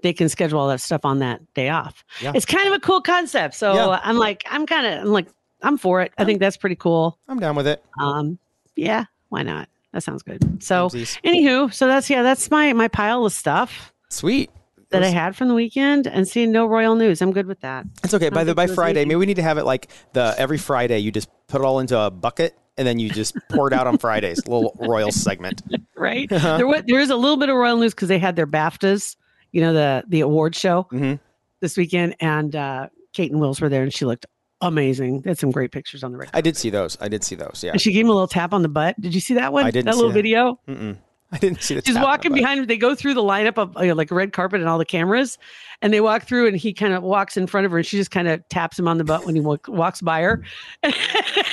They 0.03 0.13
can 0.13 0.29
schedule 0.29 0.59
all 0.59 0.67
that 0.69 0.81
stuff 0.81 1.01
on 1.03 1.19
that 1.19 1.41
day 1.53 1.69
off. 1.69 2.03
Yeah. 2.21 2.31
It's 2.35 2.45
kind 2.45 2.67
of 2.67 2.73
a 2.73 2.79
cool 2.79 3.01
concept. 3.01 3.53
So 3.55 3.73
Yeah. 3.73 3.99
I'm 4.03 4.17
like, 4.17 4.43
I'm 4.49 4.65
kind 4.65 4.85
of, 4.85 5.01
I'm 5.01 5.07
like, 5.11 5.27
I'm 5.61 5.77
for 5.77 6.01
it. 6.01 6.13
I 6.17 6.25
think 6.25 6.39
that's 6.39 6.57
pretty 6.57 6.75
cool. 6.75 7.17
I'm 7.27 7.39
down 7.39 7.55
with 7.55 7.65
it. 7.67 7.83
Um, 7.99 8.37
yeah, 8.75 9.05
why 9.29 9.41
not? 9.43 9.67
That 9.93 10.03
sounds 10.03 10.21
good. 10.23 10.61
So, 10.61 10.89
Samesies. 10.89 11.17
anywho, 11.23 11.73
so 11.73 11.87
that's 11.87 12.09
yeah, 12.09 12.21
that's 12.21 12.51
my 12.51 12.73
my 12.73 12.89
pile 12.89 13.25
of 13.25 13.31
stuff 13.31 13.93
Sweet. 14.09 14.51
that 14.89 15.01
I 15.03 15.07
had 15.07 15.35
from 15.37 15.47
the 15.47 15.53
weekend, 15.53 16.05
and 16.05 16.27
seeing 16.27 16.51
no 16.51 16.65
royal 16.65 16.95
news. 16.95 17.21
I'm 17.21 17.31
good 17.31 17.47
with 17.47 17.61
that. 17.61 17.85
It's 18.03 18.13
okay. 18.13 18.27
By 18.29 18.43
the 18.43 18.53
by 18.53 18.67
Friday, 18.67 19.05
maybe 19.05 19.15
we 19.15 19.25
need 19.25 19.37
to 19.37 19.41
have 19.41 19.57
it 19.57 19.63
like 19.63 19.87
the 20.11 20.35
every 20.37 20.57
Friday 20.57 20.99
you 20.99 21.11
just 21.11 21.29
put 21.47 21.61
it 21.61 21.63
all 21.65 21.79
into 21.79 21.97
a 21.97 22.11
bucket 22.11 22.57
and 22.77 22.87
then 22.87 22.99
you 22.99 23.09
just 23.09 23.35
pour 23.49 23.67
it 23.67 23.73
out 23.73 23.87
on 23.87 23.97
Fridays. 23.99 24.45
Little 24.47 24.75
royal 24.79 25.11
segment. 25.11 25.61
Right 25.95 26.29
there, 26.29 26.67
was, 26.67 26.83
there 26.87 26.99
is 26.99 27.09
a 27.09 27.15
little 27.15 27.37
bit 27.37 27.49
of 27.49 27.55
royal 27.55 27.77
news 27.77 27.93
because 27.93 28.07
they 28.09 28.19
had 28.19 28.35
their 28.35 28.47
BAFTAs, 28.47 29.15
you 29.51 29.61
know, 29.61 29.73
the 29.73 30.03
the 30.07 30.19
award 30.21 30.55
show 30.55 30.87
Mhm. 30.91 31.19
this 31.61 31.77
weekend, 31.77 32.15
and 32.19 32.55
uh, 32.55 32.89
Kate 33.13 33.31
and 33.31 33.39
Wills 33.39 33.61
were 33.61 33.69
there, 33.69 33.83
and 33.83 33.93
she 33.93 34.05
looked 34.05 34.25
amazing. 34.61 35.21
They 35.21 35.31
had 35.31 35.37
some 35.37 35.51
great 35.51 35.71
pictures 35.71 36.03
on 36.03 36.11
the 36.11 36.17
red. 36.17 36.29
I 36.33 36.41
did 36.41 36.57
see 36.57 36.69
those. 36.69 36.97
I 37.01 37.07
did 37.07 37.23
see 37.23 37.35
those. 37.35 37.61
Yeah. 37.63 37.71
And 37.71 37.81
she 37.81 37.91
gave 37.91 38.05
him 38.05 38.09
a 38.09 38.13
little 38.13 38.27
tap 38.27 38.53
on 38.53 38.61
the 38.61 38.69
butt. 38.69 38.99
Did 38.99 39.13
you 39.13 39.21
see 39.21 39.33
that 39.35 39.53
one? 39.53 39.65
I 39.65 39.71
didn't 39.71 39.85
That 39.85 39.95
little 39.95 40.09
that. 40.09 40.13
video. 40.15 40.59
Mm-mm. 40.67 40.97
I 41.31 41.37
didn't 41.37 41.61
see 41.61 41.75
the. 41.75 41.81
She's 41.85 41.97
walking 41.99 42.33
behind 42.33 42.59
him. 42.61 42.65
They 42.67 42.77
go 42.77 42.93
through 42.95 43.15
the 43.15 43.23
lineup 43.23 43.57
of 43.57 43.75
you 43.81 43.87
know, 43.89 43.93
like 43.95 44.11
red 44.11 44.31
carpet 44.31 44.61
and 44.61 44.69
all 44.69 44.77
the 44.77 44.85
cameras, 44.85 45.37
and 45.81 45.91
they 45.93 45.99
walk 45.99 46.23
through, 46.23 46.47
and 46.47 46.55
he 46.55 46.71
kind 46.71 46.93
of 46.93 47.03
walks 47.03 47.35
in 47.35 47.47
front 47.47 47.65
of 47.65 47.71
her, 47.71 47.77
and 47.79 47.85
she 47.85 47.97
just 47.97 48.11
kind 48.11 48.27
of 48.27 48.47
taps 48.49 48.77
him 48.79 48.87
on 48.87 48.97
the 48.97 49.03
butt 49.03 49.25
when 49.25 49.33
he 49.35 49.41
walk, 49.41 49.67
walks 49.67 50.01
by 50.01 50.21
her, 50.21 50.43
and 50.83 50.93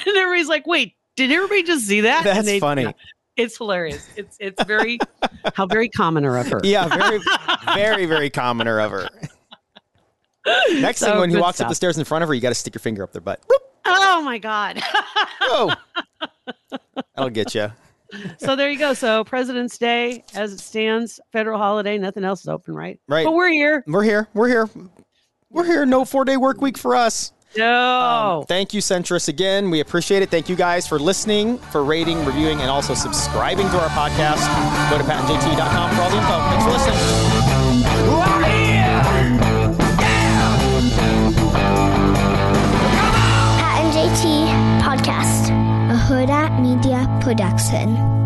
everybody's 0.06 0.48
like, 0.48 0.66
"Wait, 0.66 0.94
did 1.16 1.30
everybody 1.32 1.62
just 1.62 1.86
see 1.86 2.02
that?" 2.02 2.24
That's 2.24 2.46
they- 2.46 2.60
funny. 2.60 2.94
It's 3.34 3.56
hilarious. 3.56 4.06
It's 4.14 4.36
it's 4.40 4.62
very 4.64 4.98
how 5.54 5.64
very 5.66 5.88
commoner 5.88 6.36
of 6.36 6.48
her. 6.48 6.60
Yeah, 6.62 6.86
very, 6.88 7.18
very, 7.74 8.04
very 8.04 8.28
commoner 8.28 8.78
of 8.78 8.90
her. 8.90 9.08
Next 10.72 10.98
So 10.98 11.12
thing, 11.12 11.20
when 11.20 11.30
he 11.30 11.36
walks 11.36 11.60
up 11.60 11.68
the 11.68 11.74
stairs 11.74 11.96
in 11.96 12.04
front 12.04 12.22
of 12.22 12.28
her, 12.28 12.34
you 12.34 12.40
got 12.42 12.50
to 12.50 12.54
stick 12.54 12.74
your 12.74 12.80
finger 12.80 13.02
up 13.02 13.12
their 13.12 13.22
butt. 13.22 13.40
Oh 13.86 14.22
my 14.22 14.36
god. 14.38 14.82
Oh, 15.42 15.74
that'll 17.16 17.30
get 17.30 17.54
you. 17.54 17.72
so 18.38 18.54
there 18.54 18.70
you 18.70 18.78
go. 18.78 18.92
So 18.92 19.24
President's 19.24 19.78
Day, 19.78 20.24
as 20.34 20.52
it 20.52 20.60
stands, 20.60 21.18
federal 21.32 21.58
holiday. 21.58 21.96
Nothing 21.96 22.24
else 22.24 22.40
is 22.42 22.48
open, 22.48 22.74
right? 22.74 23.00
Right. 23.08 23.24
But 23.24 23.32
we're 23.32 23.48
here. 23.50 23.82
We're 23.86 24.02
here. 24.02 24.28
We're 24.34 24.48
here. 24.48 24.68
We're 25.48 25.64
here. 25.64 25.86
No 25.86 26.04
four 26.04 26.24
day 26.26 26.36
work 26.36 26.60
week 26.60 26.76
for 26.76 26.94
us. 26.96 27.32
No. 27.56 28.40
Um, 28.40 28.46
thank 28.46 28.72
you, 28.72 28.80
Centris, 28.80 29.28
again. 29.28 29.70
We 29.70 29.80
appreciate 29.80 30.22
it. 30.22 30.30
Thank 30.30 30.48
you 30.48 30.56
guys 30.56 30.86
for 30.86 30.98
listening, 30.98 31.58
for 31.58 31.84
rating, 31.84 32.24
reviewing, 32.24 32.60
and 32.60 32.70
also 32.70 32.94
subscribing 32.94 33.68
to 33.70 33.80
our 33.80 33.88
podcast. 33.90 34.42
Go 34.90 34.98
to 34.98 35.04
patandjt.com 35.04 35.94
for 35.94 36.02
all 36.02 36.10
the 36.10 36.16
info. 36.16 36.38
Thanks 36.50 36.64
for 36.64 36.70
listening. 36.72 36.98
Yeah. 38.72 39.02
Pat 43.58 43.80
and 43.82 43.92
JT 43.92 44.82
Podcast, 44.82 45.48
a 45.90 45.96
Hurrdat 45.96 46.60
Media 46.60 47.06
Production. 47.20 48.21